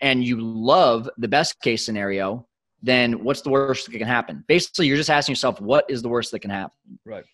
and 0.00 0.24
you 0.24 0.40
love 0.40 1.08
the 1.18 1.28
best 1.28 1.60
case 1.60 1.84
scenario, 1.84 2.46
then 2.82 3.24
what's 3.24 3.40
the 3.42 3.50
worst 3.50 3.90
that 3.90 3.98
can 3.98 4.06
happen? 4.06 4.44
Basically, 4.46 4.86
you're 4.86 4.96
just 4.96 5.10
asking 5.10 5.32
yourself, 5.32 5.60
what 5.60 5.84
is 5.88 6.02
the 6.02 6.08
worst 6.08 6.30
that 6.32 6.40
can 6.40 6.50
happen? 6.50 6.76
Right. 7.04 7.24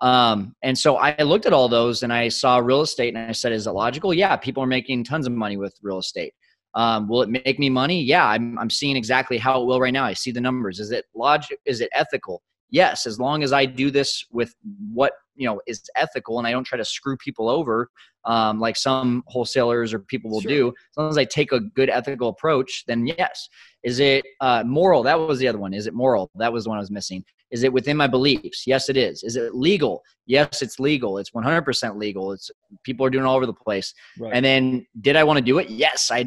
Um, 0.00 0.54
and 0.62 0.78
so 0.78 0.96
I 0.96 1.22
looked 1.22 1.46
at 1.46 1.52
all 1.52 1.68
those 1.68 2.02
and 2.02 2.12
I 2.12 2.28
saw 2.28 2.58
real 2.58 2.80
estate 2.80 3.14
and 3.14 3.28
I 3.28 3.32
said, 3.32 3.52
is 3.52 3.66
it 3.66 3.72
logical? 3.72 4.14
Yeah, 4.14 4.36
people 4.36 4.62
are 4.62 4.66
making 4.66 5.04
tons 5.04 5.26
of 5.26 5.32
money 5.32 5.56
with 5.56 5.76
real 5.82 5.98
estate. 5.98 6.32
Um, 6.74 7.08
will 7.08 7.22
it 7.22 7.28
make 7.28 7.58
me 7.58 7.68
money? 7.68 8.00
Yeah, 8.00 8.26
I'm, 8.26 8.58
I'm 8.58 8.70
seeing 8.70 8.96
exactly 8.96 9.36
how 9.36 9.60
it 9.60 9.66
will 9.66 9.80
right 9.80 9.92
now. 9.92 10.04
I 10.04 10.12
see 10.14 10.30
the 10.30 10.40
numbers. 10.40 10.78
Is 10.78 10.90
it 10.90 11.04
logic? 11.14 11.58
Is 11.66 11.80
it 11.80 11.90
ethical? 11.92 12.42
Yes, 12.70 13.06
as 13.06 13.18
long 13.18 13.42
as 13.42 13.52
I 13.52 13.66
do 13.66 13.90
this 13.90 14.24
with 14.30 14.54
what 14.92 15.12
you 15.34 15.46
know 15.46 15.60
is 15.66 15.82
ethical 15.96 16.38
and 16.38 16.46
I 16.46 16.52
don't 16.52 16.64
try 16.64 16.78
to 16.78 16.84
screw 16.84 17.16
people 17.16 17.48
over 17.48 17.90
um, 18.24 18.60
like 18.60 18.76
some 18.76 19.24
wholesalers 19.26 19.92
or 19.92 19.98
people 19.98 20.30
will 20.30 20.40
sure. 20.40 20.50
do. 20.50 20.68
As 20.68 20.96
long 20.96 21.08
as 21.08 21.18
I 21.18 21.24
take 21.24 21.52
a 21.52 21.60
good 21.60 21.90
ethical 21.90 22.28
approach, 22.28 22.84
then 22.86 23.06
yes. 23.06 23.48
Is 23.82 23.98
it 23.98 24.24
uh, 24.40 24.62
moral? 24.64 25.02
That 25.02 25.18
was 25.18 25.38
the 25.38 25.48
other 25.48 25.58
one. 25.58 25.74
Is 25.74 25.86
it 25.86 25.94
moral? 25.94 26.30
That 26.36 26.52
was 26.52 26.64
the 26.64 26.70
one 26.70 26.78
I 26.78 26.80
was 26.80 26.90
missing. 26.90 27.24
Is 27.50 27.64
it 27.64 27.72
within 27.72 27.96
my 27.96 28.06
beliefs? 28.06 28.64
Yes, 28.66 28.88
it 28.88 28.96
is. 28.96 29.22
Is 29.22 29.36
it 29.36 29.54
legal? 29.54 30.02
Yes, 30.26 30.62
it's 30.62 30.78
legal. 30.78 31.18
It's 31.18 31.30
100% 31.30 31.96
legal. 31.96 32.32
It's 32.32 32.50
people 32.84 33.04
are 33.04 33.10
doing 33.10 33.24
all 33.24 33.36
over 33.36 33.46
the 33.46 33.52
place. 33.52 33.92
Right. 34.18 34.32
And 34.32 34.44
then, 34.44 34.86
did 35.00 35.16
I 35.16 35.24
want 35.24 35.38
to 35.38 35.44
do 35.44 35.58
it? 35.58 35.68
Yes, 35.68 36.10
I 36.10 36.26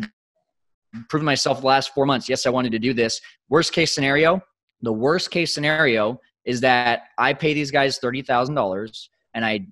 proven 1.09 1.25
myself 1.25 1.61
the 1.61 1.67
last 1.67 1.93
four 1.93 2.05
months. 2.05 2.27
Yes, 2.27 2.45
I 2.45 2.49
wanted 2.49 2.71
to 2.73 2.79
do 2.79 2.93
this. 2.93 3.21
Worst 3.49 3.73
case 3.73 3.93
scenario. 3.95 4.41
The 4.81 4.93
worst 4.93 5.31
case 5.31 5.53
scenario 5.53 6.19
is 6.45 6.59
that 6.61 7.03
I 7.17 7.33
pay 7.33 7.53
these 7.53 7.71
guys 7.71 7.99
thirty 7.99 8.21
thousand 8.21 8.55
dollars 8.55 9.09
and 9.33 9.45
I 9.45 9.67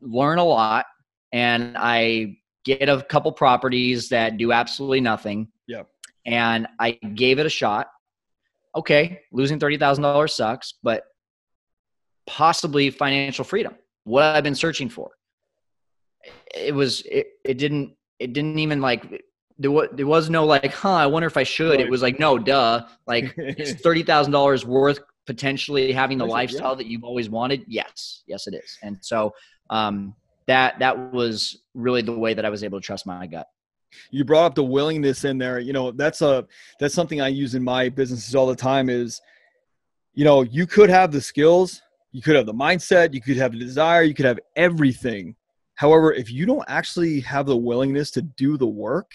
learn 0.00 0.38
a 0.38 0.44
lot 0.44 0.86
and 1.32 1.76
I 1.78 2.36
get 2.64 2.88
a 2.88 3.02
couple 3.02 3.30
properties 3.32 4.08
that 4.08 4.36
do 4.36 4.52
absolutely 4.52 5.00
nothing. 5.00 5.48
Yeah. 5.66 5.82
And 6.26 6.66
I 6.78 6.92
gave 7.14 7.38
it 7.38 7.46
a 7.46 7.50
shot 7.50 7.88
okay, 8.74 9.20
losing 9.32 9.58
$30,000 9.58 10.30
sucks, 10.30 10.74
but 10.82 11.04
possibly 12.26 12.90
financial 12.90 13.44
freedom, 13.44 13.74
what 14.04 14.24
I've 14.24 14.44
been 14.44 14.54
searching 14.54 14.88
for. 14.88 15.10
It 16.54 16.74
was, 16.74 17.02
it, 17.02 17.28
it 17.44 17.58
didn't, 17.58 17.94
it 18.18 18.32
didn't 18.32 18.58
even 18.58 18.80
like, 18.80 19.24
there 19.58 19.70
was, 19.70 19.88
there 19.92 20.06
was 20.06 20.30
no 20.30 20.44
like, 20.44 20.72
huh, 20.72 20.94
I 20.94 21.06
wonder 21.06 21.26
if 21.26 21.36
I 21.36 21.42
should. 21.42 21.80
It 21.80 21.90
was 21.90 22.02
like, 22.02 22.18
no, 22.18 22.38
duh. 22.38 22.86
Like, 23.06 23.34
it's 23.36 23.72
$30,000 23.82 24.64
worth 24.64 25.00
potentially 25.26 25.92
having 25.92 26.18
the 26.18 26.26
lifestyle 26.26 26.70
yeah. 26.70 26.76
that 26.76 26.86
you've 26.86 27.04
always 27.04 27.28
wanted? 27.28 27.64
Yes. 27.66 28.22
Yes, 28.26 28.46
it 28.46 28.54
is. 28.54 28.78
And 28.82 28.98
so, 29.00 29.34
um, 29.68 30.14
that, 30.46 30.78
that 30.78 31.12
was 31.12 31.58
really 31.74 32.02
the 32.02 32.16
way 32.16 32.34
that 32.34 32.44
I 32.44 32.50
was 32.50 32.64
able 32.64 32.80
to 32.80 32.84
trust 32.84 33.06
my 33.06 33.26
gut 33.26 33.46
you 34.10 34.24
brought 34.24 34.46
up 34.46 34.54
the 34.54 34.62
willingness 34.62 35.24
in 35.24 35.38
there 35.38 35.58
you 35.58 35.72
know 35.72 35.90
that's 35.90 36.22
a 36.22 36.46
that's 36.78 36.94
something 36.94 37.20
i 37.20 37.28
use 37.28 37.54
in 37.54 37.62
my 37.62 37.88
businesses 37.88 38.34
all 38.34 38.46
the 38.46 38.56
time 38.56 38.88
is 38.88 39.20
you 40.14 40.24
know 40.24 40.42
you 40.42 40.66
could 40.66 40.90
have 40.90 41.12
the 41.12 41.20
skills 41.20 41.82
you 42.12 42.22
could 42.22 42.36
have 42.36 42.46
the 42.46 42.54
mindset 42.54 43.14
you 43.14 43.20
could 43.20 43.36
have 43.36 43.52
the 43.52 43.58
desire 43.58 44.02
you 44.02 44.14
could 44.14 44.26
have 44.26 44.40
everything. 44.56 45.34
However 45.74 46.12
if 46.12 46.30
you 46.30 46.46
don't 46.46 46.64
actually 46.68 47.20
have 47.20 47.46
the 47.46 47.56
willingness 47.56 48.10
to 48.12 48.22
do 48.22 48.56
the 48.56 48.66
work 48.66 49.10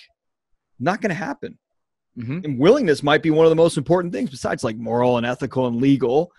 not 0.80 1.02
going 1.02 1.10
to 1.10 1.16
happen. 1.16 1.58
Mm-hmm. 2.18 2.46
and 2.46 2.58
willingness 2.58 3.04
might 3.04 3.22
be 3.22 3.30
one 3.30 3.46
of 3.46 3.50
the 3.50 3.58
most 3.58 3.78
important 3.78 4.14
things 4.14 4.30
besides 4.30 4.64
like 4.64 4.78
moral 4.78 5.18
and 5.18 5.26
ethical 5.26 5.68
and 5.68 5.82
legal. 5.82 6.32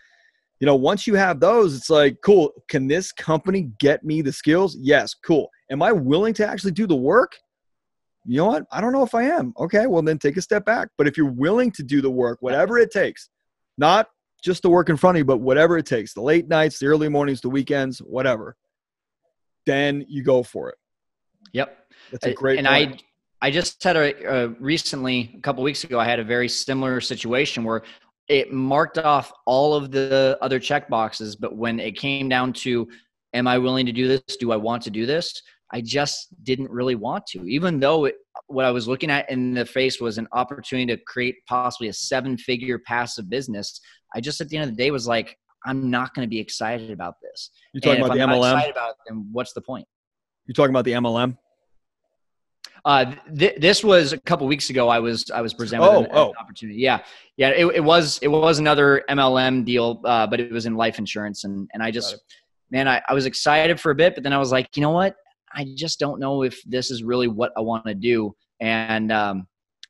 You 0.58 0.66
know 0.66 0.74
once 0.74 1.06
you 1.06 1.14
have 1.16 1.38
those 1.38 1.76
it's 1.76 1.90
like 1.90 2.16
cool 2.22 2.50
can 2.68 2.86
this 2.88 3.12
company 3.12 3.70
get 3.78 4.02
me 4.04 4.22
the 4.22 4.32
skills? 4.32 4.76
Yes 4.80 5.14
cool. 5.14 5.50
Am 5.70 5.82
i 5.82 5.92
willing 5.92 6.32
to 6.34 6.48
actually 6.48 6.72
do 6.72 6.86
the 6.86 6.96
work 6.96 7.36
you 8.26 8.38
know 8.38 8.46
what? 8.46 8.64
I 8.72 8.80
don't 8.80 8.92
know 8.92 9.04
if 9.04 9.14
I 9.14 9.24
am. 9.24 9.54
Okay, 9.58 9.86
well, 9.86 10.02
then 10.02 10.18
take 10.18 10.36
a 10.36 10.42
step 10.42 10.64
back. 10.64 10.88
But 10.98 11.06
if 11.06 11.16
you're 11.16 11.30
willing 11.30 11.70
to 11.72 11.82
do 11.82 12.00
the 12.00 12.10
work, 12.10 12.38
whatever 12.40 12.78
it 12.78 12.90
takes, 12.90 13.28
not 13.78 14.08
just 14.42 14.62
the 14.62 14.70
work 14.70 14.88
in 14.88 14.96
front 14.96 15.16
of 15.16 15.18
you, 15.18 15.24
but 15.24 15.38
whatever 15.38 15.78
it 15.78 15.86
takes 15.86 16.12
the 16.12 16.22
late 16.22 16.48
nights, 16.48 16.78
the 16.78 16.86
early 16.86 17.08
mornings, 17.08 17.40
the 17.40 17.48
weekends, 17.48 17.98
whatever 17.98 18.56
then 19.66 20.06
you 20.08 20.22
go 20.22 20.42
for 20.42 20.70
it. 20.70 20.76
Yep. 21.52 21.76
That's 22.12 22.26
a 22.26 22.32
great 22.32 22.58
And 22.58 22.66
point. 22.66 23.02
I, 23.42 23.48
I 23.48 23.50
just 23.50 23.82
had 23.82 23.96
a, 23.96 24.44
a 24.44 24.48
recently, 24.60 25.34
a 25.36 25.40
couple 25.40 25.62
weeks 25.62 25.84
ago, 25.84 26.00
I 26.00 26.06
had 26.06 26.20
a 26.20 26.24
very 26.24 26.48
similar 26.48 27.00
situation 27.00 27.64
where 27.64 27.82
it 28.28 28.52
marked 28.52 28.98
off 28.98 29.32
all 29.44 29.74
of 29.74 29.90
the 29.90 30.38
other 30.40 30.58
check 30.58 30.88
boxes. 30.88 31.36
But 31.36 31.56
when 31.56 31.78
it 31.78 31.98
came 31.98 32.28
down 32.28 32.52
to, 32.54 32.88
am 33.34 33.46
I 33.46 33.58
willing 33.58 33.86
to 33.86 33.92
do 33.92 34.08
this? 34.08 34.36
Do 34.36 34.52
I 34.52 34.56
want 34.56 34.82
to 34.84 34.90
do 34.90 35.04
this? 35.04 35.42
I 35.72 35.80
just 35.80 36.28
didn't 36.44 36.70
really 36.70 36.94
want 36.94 37.26
to, 37.28 37.44
even 37.46 37.80
though 37.80 38.04
it, 38.04 38.16
what 38.46 38.64
I 38.64 38.70
was 38.70 38.86
looking 38.86 39.10
at 39.10 39.28
in 39.30 39.54
the 39.54 39.66
face 39.66 40.00
was 40.00 40.18
an 40.18 40.28
opportunity 40.32 40.94
to 40.94 41.02
create 41.06 41.36
possibly 41.48 41.88
a 41.88 41.92
seven 41.92 42.38
figure 42.38 42.78
passive 42.78 43.28
business. 43.28 43.80
I 44.14 44.20
just 44.20 44.40
at 44.40 44.48
the 44.48 44.56
end 44.56 44.70
of 44.70 44.76
the 44.76 44.82
day 44.82 44.90
was 44.90 45.08
like, 45.08 45.36
I'm 45.64 45.90
not 45.90 46.14
going 46.14 46.24
to 46.24 46.30
be 46.30 46.38
excited 46.38 46.90
about 46.90 47.14
this. 47.20 47.50
You're 47.72 47.80
talking 47.80 48.04
about 48.04 48.14
the 48.14 48.22
I'm 48.22 48.28
MLM. 48.28 48.52
excited 48.52 48.70
about 48.70 48.90
it, 48.90 48.96
then 49.08 49.28
what's 49.32 49.52
the 49.52 49.60
point? 49.60 49.86
You're 50.46 50.54
talking 50.54 50.70
about 50.70 50.84
the 50.84 50.92
MLM. 50.92 51.36
Uh, 52.84 53.16
th- 53.36 53.56
this 53.60 53.82
was 53.82 54.12
a 54.12 54.18
couple 54.20 54.46
weeks 54.46 54.70
ago. 54.70 54.88
I 54.88 55.00
was 55.00 55.28
I 55.32 55.40
was 55.40 55.52
presented 55.52 55.84
oh, 55.84 56.04
an, 56.04 56.10
oh. 56.12 56.32
opportunity. 56.38 56.78
Yeah, 56.78 57.00
yeah. 57.36 57.48
It, 57.48 57.66
it, 57.66 57.80
was 57.82 58.20
it 58.22 58.28
was 58.28 58.60
another 58.60 59.02
MLM 59.10 59.64
deal, 59.64 60.00
uh, 60.04 60.28
but 60.28 60.38
it 60.38 60.52
was 60.52 60.66
in 60.66 60.76
life 60.76 61.00
insurance, 61.00 61.42
and 61.42 61.68
and 61.74 61.82
I 61.82 61.90
just 61.90 62.16
man, 62.70 62.86
I, 62.86 63.02
I 63.08 63.14
was 63.14 63.26
excited 63.26 63.80
for 63.80 63.90
a 63.90 63.94
bit, 63.94 64.14
but 64.14 64.22
then 64.22 64.32
I 64.32 64.38
was 64.38 64.52
like, 64.52 64.76
you 64.76 64.82
know 64.82 64.90
what? 64.90 65.16
I 65.56 65.66
just 65.74 65.98
don't 65.98 66.20
know 66.20 66.42
if 66.42 66.60
this 66.64 66.90
is 66.90 67.02
really 67.02 67.28
what 67.28 67.52
I 67.56 67.60
want 67.60 67.86
to 67.86 67.94
do. 67.94 68.34
And, 68.60 69.10
um, 69.10 69.46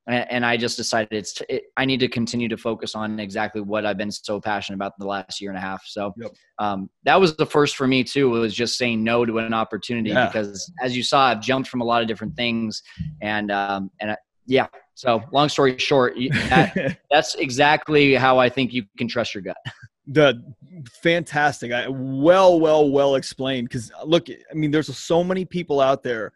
and 0.09 0.47
I 0.47 0.57
just 0.57 0.77
decided 0.77 1.13
it's 1.13 1.43
it, 1.49 1.65
I 1.77 1.85
need 1.85 1.99
to 2.01 2.09
continue 2.09 2.49
to 2.49 2.57
focus 2.57 2.95
on 2.95 3.19
exactly 3.19 3.61
what 3.61 3.85
I've 3.85 3.99
been 3.99 4.13
so 4.13 4.41
passionate 4.41 4.77
about 4.77 4.93
the 4.99 5.07
last 5.07 5.41
year 5.41 5.51
and 5.51 5.59
a 5.59 5.61
half. 5.61 5.83
So 5.85 6.15
yep. 6.17 6.33
um, 6.59 6.89
that 7.05 7.21
was 7.21 7.37
the 7.37 7.47
first 7.47 7.77
for 7.77 7.89
me 7.89 8.05
too. 8.05 8.31
Was 8.31 8.55
just 8.55 8.79
saying 8.79 9.03
no 9.03 9.25
to 9.25 9.39
an 9.39 9.53
opportunity 9.53 10.11
yeah. 10.11 10.27
because, 10.27 10.71
as 10.81 10.97
you 10.97 11.03
saw, 11.03 11.27
I've 11.27 11.41
jumped 11.41 11.69
from 11.69 11.81
a 11.81 11.85
lot 11.85 12.03
of 12.03 12.09
different 12.09 12.37
things, 12.37 12.83
and 13.21 13.51
um, 13.51 13.91
and 14.01 14.13
I, 14.13 14.17
yeah. 14.47 14.69
So 14.95 15.23
long 15.33 15.49
story 15.49 15.77
short, 15.77 16.15
that, 16.49 16.99
that's 17.11 17.35
exactly 17.35 18.15
how 18.15 18.39
I 18.39 18.49
think 18.49 18.73
you 18.73 18.85
can 18.97 19.09
trust 19.09 19.35
your 19.35 19.43
gut. 19.43 19.57
the 20.07 20.43
fantastic 21.03 21.73
I, 21.73 21.89
well 21.89 22.61
well 22.61 22.89
well 22.91 23.17
explained. 23.17 23.69
Because 23.69 23.91
look 24.05 24.29
i 24.31 24.55
mean 24.55 24.71
there's 24.71 24.97
so 24.97 25.25
many 25.25 25.45
people 25.45 25.81
out 25.81 26.03
there 26.03 26.33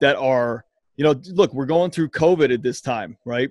that 0.00 0.16
are 0.16 0.64
you 0.96 1.04
know 1.04 1.14
look 1.32 1.52
we're 1.54 1.66
going 1.66 1.90
through 1.90 2.08
covid 2.10 2.52
at 2.52 2.62
this 2.62 2.80
time 2.80 3.16
right? 3.24 3.50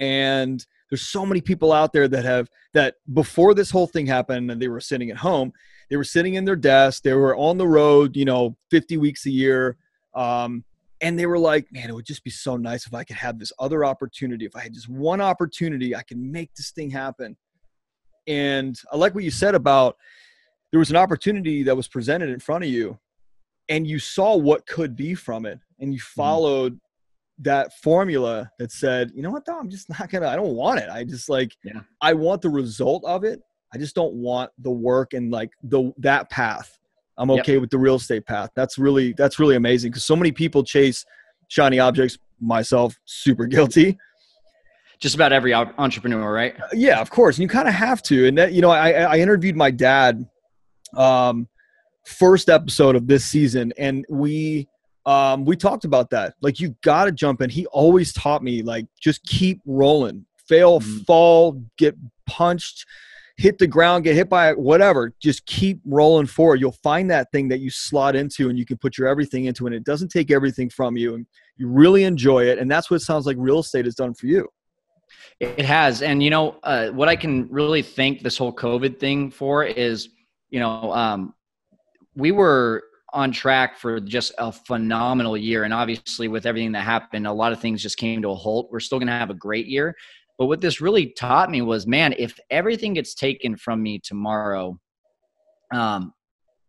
And 0.00 0.64
there's 0.90 1.08
so 1.08 1.24
many 1.24 1.40
people 1.40 1.72
out 1.72 1.92
there 1.92 2.08
that 2.08 2.24
have 2.24 2.48
that 2.72 2.96
before 3.12 3.54
this 3.54 3.70
whole 3.70 3.86
thing 3.86 4.06
happened 4.06 4.50
and 4.50 4.60
they 4.60 4.68
were 4.68 4.80
sitting 4.80 5.10
at 5.10 5.16
home 5.16 5.52
they 5.90 5.96
were 5.96 6.04
sitting 6.04 6.34
in 6.34 6.44
their 6.44 6.56
desk 6.56 7.02
they 7.02 7.14
were 7.14 7.36
on 7.36 7.58
the 7.58 7.66
road 7.66 8.16
you 8.16 8.24
know 8.24 8.56
50 8.70 8.96
weeks 8.98 9.26
a 9.26 9.30
year 9.30 9.76
um, 10.14 10.64
and 11.00 11.18
they 11.18 11.26
were 11.26 11.38
like 11.38 11.66
man 11.72 11.88
it 11.88 11.94
would 11.94 12.06
just 12.06 12.24
be 12.24 12.30
so 12.30 12.56
nice 12.56 12.86
if 12.86 12.94
i 12.94 13.04
could 13.04 13.16
have 13.16 13.38
this 13.38 13.52
other 13.58 13.84
opportunity. 13.84 14.44
If 14.44 14.54
i 14.56 14.60
had 14.60 14.74
just 14.74 14.88
one 14.88 15.20
opportunity 15.20 15.94
i 15.96 16.02
can 16.02 16.30
make 16.30 16.54
this 16.54 16.70
thing 16.70 16.90
happen 16.90 17.36
and 18.26 18.80
I 18.92 18.96
like 18.96 19.14
what 19.14 19.24
you 19.24 19.30
said 19.30 19.54
about 19.54 19.96
there 20.70 20.78
was 20.78 20.90
an 20.90 20.96
opportunity 20.96 21.62
that 21.62 21.76
was 21.76 21.86
presented 21.86 22.30
in 22.30 22.40
front 22.40 22.64
of 22.64 22.70
you 22.70 22.98
and 23.68 23.86
you 23.86 23.98
saw 23.98 24.36
what 24.36 24.66
could 24.66 24.96
be 24.96 25.14
from 25.14 25.46
it 25.46 25.60
and 25.78 25.92
you 25.92 26.00
mm-hmm. 26.00 26.20
followed 26.20 26.72
mm-hmm. 26.74 27.42
that 27.44 27.72
formula 27.78 28.50
that 28.58 28.72
said, 28.72 29.12
you 29.14 29.22
know 29.22 29.30
what, 29.30 29.44
though, 29.44 29.58
I'm 29.58 29.70
just 29.70 29.88
not 30.00 30.10
gonna, 30.10 30.28
I 30.28 30.36
don't 30.36 30.54
want 30.54 30.80
it. 30.80 30.88
I 30.90 31.04
just 31.04 31.28
like, 31.28 31.56
yeah. 31.64 31.80
I 32.00 32.12
want 32.14 32.42
the 32.42 32.50
result 32.50 33.04
of 33.04 33.24
it. 33.24 33.40
I 33.72 33.78
just 33.78 33.94
don't 33.94 34.14
want 34.14 34.50
the 34.58 34.70
work 34.70 35.14
and 35.14 35.30
like 35.30 35.50
the 35.62 35.92
that 35.98 36.30
path. 36.30 36.78
I'm 37.16 37.30
okay 37.30 37.52
yep. 37.54 37.60
with 37.60 37.70
the 37.70 37.78
real 37.78 37.96
estate 37.96 38.26
path. 38.26 38.50
That's 38.54 38.78
really 38.78 39.12
that's 39.14 39.38
really 39.38 39.56
amazing 39.56 39.90
because 39.90 40.04
so 40.04 40.16
many 40.16 40.32
people 40.32 40.62
chase 40.62 41.04
shiny 41.48 41.78
objects. 41.78 42.18
Myself, 42.40 42.98
super 43.04 43.46
guilty 43.46 43.96
just 45.04 45.14
about 45.14 45.34
every 45.34 45.52
entrepreneur, 45.52 46.32
right? 46.32 46.58
Uh, 46.58 46.66
yeah, 46.72 46.98
of 46.98 47.10
course. 47.10 47.36
And 47.36 47.42
you 47.42 47.48
kind 47.48 47.68
of 47.68 47.74
have 47.74 48.02
to. 48.04 48.26
And 48.26 48.38
that, 48.38 48.54
you 48.54 48.62
know, 48.62 48.70
I, 48.70 48.92
I 48.92 49.18
interviewed 49.18 49.54
my 49.54 49.70
dad, 49.70 50.26
um, 50.96 51.46
first 52.06 52.48
episode 52.48 52.96
of 52.96 53.06
this 53.06 53.22
season, 53.22 53.74
and 53.76 54.06
we, 54.08 54.66
um, 55.04 55.44
we 55.44 55.56
talked 55.56 55.84
about 55.84 56.08
that. 56.08 56.36
Like, 56.40 56.58
you 56.58 56.74
got 56.82 57.04
to 57.04 57.12
jump 57.12 57.42
in. 57.42 57.50
He 57.50 57.66
always 57.66 58.14
taught 58.14 58.42
me, 58.42 58.62
like, 58.62 58.86
just 58.98 59.22
keep 59.24 59.60
rolling, 59.66 60.24
fail, 60.48 60.80
mm-hmm. 60.80 61.00
fall, 61.00 61.62
get 61.76 61.94
punched, 62.24 62.86
hit 63.36 63.58
the 63.58 63.66
ground, 63.66 64.04
get 64.04 64.14
hit 64.14 64.30
by 64.30 64.48
it, 64.48 64.58
whatever. 64.58 65.12
Just 65.20 65.44
keep 65.44 65.80
rolling 65.84 66.24
forward. 66.24 66.60
You'll 66.62 66.78
find 66.82 67.10
that 67.10 67.30
thing 67.30 67.48
that 67.48 67.60
you 67.60 67.68
slot 67.68 68.16
into 68.16 68.48
and 68.48 68.58
you 68.58 68.64
can 68.64 68.78
put 68.78 68.96
your 68.96 69.06
everything 69.06 69.44
into, 69.44 69.66
and 69.66 69.74
it 69.74 69.84
doesn't 69.84 70.08
take 70.08 70.30
everything 70.30 70.70
from 70.70 70.96
you. 70.96 71.14
And 71.14 71.26
you 71.58 71.68
really 71.68 72.04
enjoy 72.04 72.46
it. 72.46 72.58
And 72.58 72.70
that's 72.70 72.90
what 72.90 73.02
sounds 73.02 73.26
like 73.26 73.36
real 73.38 73.58
estate 73.58 73.84
has 73.84 73.94
done 73.94 74.14
for 74.14 74.28
you. 74.28 74.48
It 75.40 75.64
has, 75.64 76.02
and 76.02 76.22
you 76.22 76.30
know 76.30 76.58
uh, 76.62 76.88
what 76.88 77.08
I 77.08 77.16
can 77.16 77.48
really 77.50 77.82
thank 77.82 78.22
this 78.22 78.38
whole 78.38 78.54
COVID 78.54 78.98
thing 78.98 79.30
for 79.30 79.64
is, 79.64 80.08
you 80.50 80.60
know, 80.60 80.92
um, 80.92 81.34
we 82.14 82.30
were 82.30 82.84
on 83.12 83.32
track 83.32 83.76
for 83.78 84.00
just 84.00 84.32
a 84.38 84.52
phenomenal 84.52 85.36
year, 85.36 85.64
and 85.64 85.74
obviously 85.74 86.28
with 86.28 86.46
everything 86.46 86.72
that 86.72 86.84
happened, 86.84 87.26
a 87.26 87.32
lot 87.32 87.52
of 87.52 87.60
things 87.60 87.82
just 87.82 87.96
came 87.96 88.22
to 88.22 88.30
a 88.30 88.34
halt. 88.34 88.68
We're 88.70 88.80
still 88.80 88.98
going 88.98 89.08
to 89.08 89.12
have 89.12 89.30
a 89.30 89.34
great 89.34 89.66
year, 89.66 89.96
but 90.38 90.46
what 90.46 90.60
this 90.60 90.80
really 90.80 91.06
taught 91.06 91.50
me 91.50 91.62
was, 91.62 91.86
man, 91.86 92.14
if 92.18 92.38
everything 92.50 92.94
gets 92.94 93.14
taken 93.14 93.56
from 93.56 93.82
me 93.82 93.98
tomorrow, 93.98 94.78
um, 95.72 96.12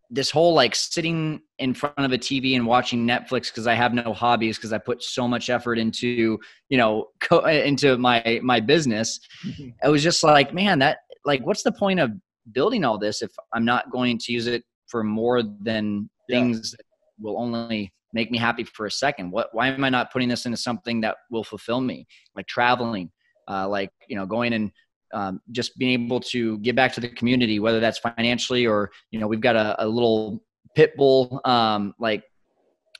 this 0.09 0.29
whole 0.29 0.53
like 0.53 0.75
sitting 0.75 1.41
in 1.59 1.73
front 1.73 1.99
of 1.99 2.11
a 2.11 2.17
TV 2.17 2.55
and 2.55 2.65
watching 2.65 3.07
Netflix 3.07 3.47
because 3.47 3.67
I 3.67 3.73
have 3.75 3.93
no 3.93 4.13
hobbies 4.13 4.57
because 4.57 4.73
I 4.73 4.77
put 4.77 5.01
so 5.01 5.27
much 5.27 5.49
effort 5.49 5.77
into 5.79 6.37
you 6.69 6.77
know 6.77 7.07
co- 7.21 7.45
into 7.45 7.97
my 7.97 8.39
my 8.43 8.59
business. 8.59 9.19
Mm-hmm. 9.45 9.69
It 9.83 9.89
was 9.89 10.03
just 10.03 10.23
like, 10.23 10.53
man, 10.53 10.79
that 10.79 10.99
like, 11.23 11.45
what's 11.45 11.63
the 11.63 11.71
point 11.71 11.99
of 11.99 12.11
building 12.51 12.83
all 12.83 12.97
this 12.97 13.21
if 13.21 13.31
I'm 13.53 13.65
not 13.65 13.89
going 13.91 14.17
to 14.19 14.31
use 14.31 14.47
it 14.47 14.63
for 14.87 15.03
more 15.03 15.41
than 15.43 16.09
Yeah. 16.27 16.39
things 16.39 16.71
that 16.71 16.85
will 17.19 17.39
only 17.39 17.91
make 18.13 18.31
me 18.31 18.37
happy 18.37 18.63
for 18.63 18.85
a 18.85 18.91
second. 18.91 19.31
What 19.31 19.49
why 19.53 19.67
am 19.67 19.83
I 19.83 19.89
not 19.89 20.11
putting 20.11 20.29
this 20.29 20.45
into 20.45 20.57
something 20.57 21.01
that 21.01 21.17
will 21.31 21.43
fulfill 21.43 21.81
me? 21.81 22.07
Like 22.35 22.47
traveling, 22.47 23.11
uh, 23.47 23.67
like 23.67 23.91
you 24.07 24.15
know, 24.15 24.25
going 24.25 24.53
and 24.53 24.71
um, 25.13 25.39
just 25.51 25.77
being 25.77 25.93
able 26.03 26.19
to 26.19 26.57
give 26.59 26.75
back 26.75 26.93
to 26.93 26.99
the 27.01 27.09
community, 27.09 27.59
whether 27.59 27.79
that's 27.79 27.99
financially 27.99 28.65
or 28.67 28.91
you 29.11 29.19
know, 29.19 29.27
we've 29.27 29.41
got 29.41 29.55
a, 29.55 29.83
a 29.83 29.87
little 29.87 30.43
pit 30.75 30.95
bull 30.97 31.41
um, 31.45 31.93
like 31.99 32.23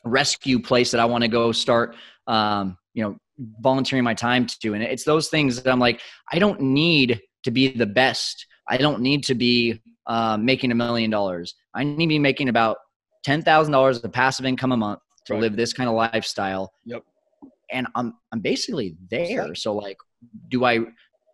rescue 0.04 0.60
place 0.60 0.92
that 0.92 1.00
I 1.00 1.06
want 1.06 1.24
to 1.24 1.28
go 1.28 1.52
start. 1.52 1.96
Um, 2.28 2.78
you 2.94 3.04
know, 3.04 3.18
volunteering 3.60 4.04
my 4.04 4.14
time 4.14 4.46
to, 4.46 4.74
and 4.74 4.84
it's 4.84 5.04
those 5.04 5.28
things 5.28 5.62
that 5.62 5.72
I'm 5.72 5.80
like, 5.80 6.02
I 6.32 6.40
don't 6.40 6.62
need 6.62 7.22
to 7.44 7.52
be 7.52 7.70
the 7.70 7.86
best. 7.86 8.46
I 8.68 8.78
don't 8.78 9.02
need 9.02 9.24
to 9.26 9.36
be 9.36 9.82
um, 10.08 10.46
making 10.46 10.72
a 10.72 10.76
million 10.76 11.10
dollars. 11.10 11.56
I 11.74 11.84
need 11.84 12.06
to 12.06 12.10
be 12.10 12.20
making 12.20 12.50
about 12.50 12.78
ten 13.24 13.42
thousand 13.42 13.74
dollars 13.74 14.04
of 14.04 14.12
passive 14.12 14.46
income 14.46 14.72
a 14.72 14.78
month 14.78 15.00
to 15.26 15.34
Right. 15.34 15.42
live 15.42 15.56
this 15.56 15.74
kind 15.74 15.90
of 15.90 15.96
lifestyle. 15.96 16.72
Yep. 16.86 17.04
And 17.72 17.88
I'm 17.96 18.14
I'm 18.32 18.40
basically 18.40 18.96
there. 19.10 19.56
So 19.56 19.76
like, 19.76 19.98
do 20.50 20.64
I? 20.66 20.80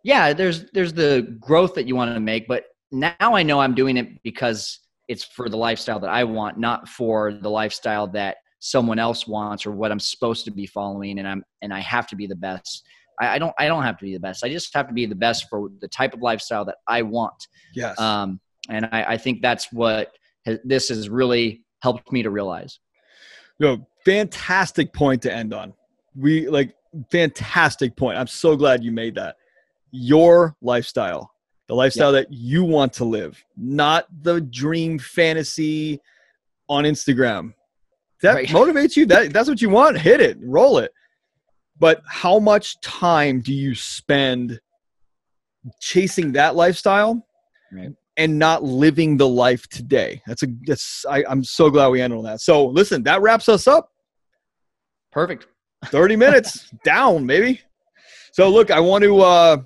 Yeah, 0.02 0.32
there's 0.32 0.70
there's 0.72 0.92
the 0.92 1.36
growth 1.40 1.74
that 1.74 1.86
you 1.86 1.94
want 1.94 2.12
to 2.14 2.20
make, 2.20 2.48
but 2.48 2.64
now 2.90 3.14
I 3.20 3.42
know 3.42 3.60
I'm 3.60 3.74
doing 3.74 3.96
it 3.96 4.22
because 4.22 4.80
it's 5.12 5.24
for 5.24 5.48
the 5.50 5.56
lifestyle 5.56 6.00
that 6.00 6.10
I 6.10 6.24
want, 6.24 6.58
not 6.58 6.88
for 6.88 7.34
the 7.34 7.50
lifestyle 7.50 8.06
that 8.08 8.38
someone 8.60 8.98
else 8.98 9.26
wants 9.26 9.66
or 9.66 9.72
what 9.72 9.92
I'm 9.92 10.00
supposed 10.00 10.44
to 10.46 10.50
be 10.50 10.66
following. 10.66 11.18
And 11.18 11.28
I'm 11.28 11.44
and 11.60 11.72
I 11.74 11.80
have 11.80 12.06
to 12.08 12.16
be 12.16 12.26
the 12.26 12.40
best. 12.48 12.82
I, 13.20 13.34
I 13.34 13.38
don't 13.38 13.54
I 13.58 13.66
don't 13.66 13.82
have 13.82 13.98
to 13.98 14.04
be 14.04 14.14
the 14.14 14.20
best. 14.20 14.42
I 14.42 14.48
just 14.48 14.74
have 14.74 14.88
to 14.88 14.94
be 14.94 15.04
the 15.04 15.14
best 15.14 15.48
for 15.50 15.68
the 15.80 15.88
type 15.88 16.14
of 16.14 16.22
lifestyle 16.22 16.64
that 16.64 16.76
I 16.88 17.02
want. 17.02 17.46
Yes. 17.74 18.00
Um, 18.00 18.40
and 18.70 18.86
I, 18.86 19.04
I 19.14 19.16
think 19.18 19.42
that's 19.42 19.70
what 19.72 20.12
has, 20.46 20.58
this 20.64 20.88
has 20.88 21.10
really 21.10 21.62
helped 21.82 22.10
me 22.10 22.22
to 22.22 22.30
realize. 22.30 22.78
No, 23.60 23.86
fantastic 24.04 24.92
point 24.94 25.22
to 25.22 25.32
end 25.32 25.52
on. 25.52 25.74
We 26.16 26.48
like 26.48 26.74
fantastic 27.10 27.96
point. 27.96 28.16
I'm 28.16 28.26
so 28.28 28.56
glad 28.56 28.82
you 28.82 28.92
made 28.92 29.16
that. 29.16 29.36
Your 29.90 30.56
lifestyle, 30.62 31.31
the 31.68 31.74
lifestyle 31.74 32.12
that 32.12 32.26
you 32.32 32.64
want 32.64 32.92
to 32.94 33.04
live, 33.04 33.42
not 33.56 34.06
the 34.22 34.40
dream 34.40 34.98
fantasy 34.98 36.00
on 36.68 36.84
Instagram. 36.84 37.54
That 38.22 38.34
Right. 38.34 38.48
motivates 38.50 38.96
you. 38.96 39.06
That 39.06 39.32
that's 39.32 39.48
what 39.48 39.62
you 39.62 39.70
want. 39.70 39.98
Hit 39.98 40.20
it, 40.20 40.38
roll 40.40 40.78
it. 40.78 40.92
But 41.78 42.02
how 42.06 42.38
much 42.38 42.80
time 42.80 43.40
do 43.40 43.52
you 43.52 43.74
spend 43.74 44.60
chasing 45.80 46.32
that 46.32 46.54
lifestyle 46.56 47.26
Right. 47.72 47.90
and 48.16 48.38
not 48.38 48.62
living 48.62 49.16
the 49.16 49.28
life 49.28 49.66
today? 49.68 50.22
That's 50.26 50.42
a 50.42 50.46
that's 50.66 51.04
I, 51.08 51.24
I'm 51.28 51.42
so 51.42 51.70
glad 51.70 51.88
we 51.88 52.00
ended 52.00 52.18
on 52.18 52.24
that. 52.24 52.40
So 52.40 52.66
listen, 52.66 53.02
that 53.04 53.22
wraps 53.22 53.48
us 53.48 53.66
up. 53.66 53.90
Perfect. 55.10 55.46
30 55.86 56.16
minutes 56.16 56.70
down, 56.84 57.26
maybe. 57.26 57.60
So 58.32 58.48
look, 58.48 58.70
I 58.70 58.80
want 58.80 59.02
to 59.04 59.20
uh 59.20 59.56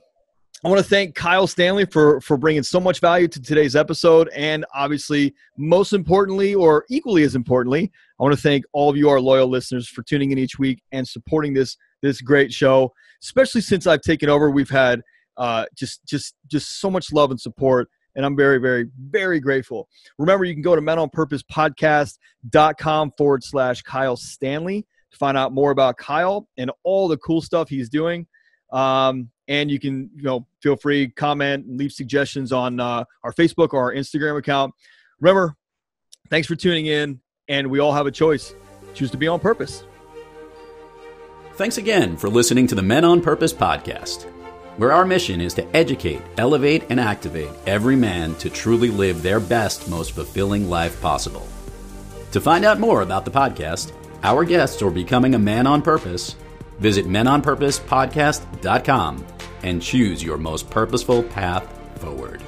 I 0.67 0.69
want 0.69 0.81
to 0.81 0.91
thank 0.91 1.15
Kyle 1.15 1.47
Stanley 1.47 1.85
for 1.85 2.21
for 2.21 2.37
bringing 2.37 2.65
so 2.65 2.81
much 2.81 2.99
value 2.99 3.29
to 3.29 3.41
today's 3.41 3.77
episode 3.77 4.29
and 4.35 4.67
obviously 4.75 5.33
most 5.57 5.93
importantly 5.93 6.57
or 6.57 6.85
equally 6.91 7.23
as 7.23 7.37
importantly, 7.37 7.93
I 8.19 8.25
want 8.25 8.35
to 8.35 8.41
thank 8.41 8.65
all 8.73 8.91
of 8.91 8.97
you 8.97 9.09
our 9.09 9.21
loyal 9.21 9.47
listeners 9.47 9.89
for 9.89 10.03
tuning 10.03 10.33
in 10.33 10.39
each 10.39 10.59
week 10.59 10.83
and 10.91 11.07
supporting 11.07 11.55
this 11.55 11.77
this 12.03 12.21
great 12.21 12.53
show. 12.53 12.93
Especially 13.23 13.61
since 13.61 13.87
I've 13.87 14.01
taken 14.01 14.29
over, 14.29 14.51
we've 14.51 14.69
had 14.69 15.03
uh 15.37 15.67
just 15.77 16.05
just 16.05 16.35
just 16.49 16.81
so 16.81 16.91
much 16.91 17.13
love 17.13 17.31
and 17.31 17.41
support 17.41 17.89
and 18.17 18.27
I'm 18.27 18.35
very, 18.35 18.59
very, 18.59 18.89
very 18.99 19.39
grateful. 19.39 19.89
Remember, 20.19 20.45
you 20.45 20.55
can 20.55 20.63
go 20.63 20.75
to 20.75 20.83
menonpurposepodcast.com 20.83 23.13
forward 23.17 23.45
slash 23.45 23.83
Kyle 23.83 24.17
Stanley 24.17 24.85
to 25.13 25.17
find 25.17 25.39
out 25.39 25.53
more 25.53 25.71
about 25.71 25.97
Kyle 25.97 26.49
and 26.57 26.73
all 26.83 27.07
the 27.07 27.19
cool 27.19 27.41
stuff 27.41 27.69
he's 27.69 27.89
doing. 27.89 28.27
Um, 28.77 29.31
and 29.49 29.71
you 29.71 29.81
can, 29.81 30.11
you 30.15 30.23
know, 30.23 30.47
feel 30.61 30.77
free 30.77 31.09
comment 31.09 31.65
and 31.65 31.79
leave 31.79 31.93
suggestions 31.93 32.53
on 32.53 32.79
uh, 32.79 33.05
our 33.23 33.33
Facebook 33.33 33.73
or 33.73 33.81
our 33.81 33.95
Instagram 33.95 34.37
account. 34.37 34.75
Remember, 35.19 35.57
thanks 36.29 36.47
for 36.47 36.57
tuning 36.57 36.85
in, 36.85 37.21
and 37.49 37.71
we 37.71 37.79
all 37.79 37.93
have 37.93 38.07
a 38.07 38.11
choice. 38.11 38.55
Choose 38.93 39.11
to 39.13 39.17
be 39.17 39.29
on 39.29 39.41
purpose. 39.41 39.83
Thanks 41.55 41.79
again 41.79 42.19
for 42.19 42.29
listening 42.29 42.67
to 42.67 42.75
the 42.75 42.83
Men 42.83 43.03
on 43.03 43.23
Purpose 43.23 43.55
podcast, 43.55 44.25
where 44.77 44.93
our 44.93 45.07
mission 45.07 45.41
is 45.41 45.55
to 45.55 45.67
educate, 45.75 46.21
elevate, 46.37 46.85
and 46.91 47.01
activate 47.01 47.51
every 47.67 47.97
man 47.97 48.35
to 48.37 48.51
truly 48.51 48.91
live 48.91 49.23
their 49.23 49.41
best, 49.41 49.89
most 49.89 50.13
fulfilling 50.13 50.69
life 50.69 51.01
possible. 51.01 51.49
To 52.33 52.43
find 52.43 52.67
out 52.67 52.79
more 52.79 53.01
about 53.01 53.25
the 53.25 53.31
podcast, 53.31 53.93
our 54.23 54.45
guests, 54.45 54.83
or 54.83 54.91
becoming 54.91 55.35
a 55.35 55.39
man 55.39 55.67
on 55.67 55.81
purpose, 55.81 56.37
visit 56.79 57.07
menonpurposepodcast.com 57.07 59.27
and 59.63 59.83
choose 59.83 60.23
your 60.23 60.39
most 60.39 60.71
purposeful 60.71 61.23
path 61.23 61.71
forward. 62.01 62.43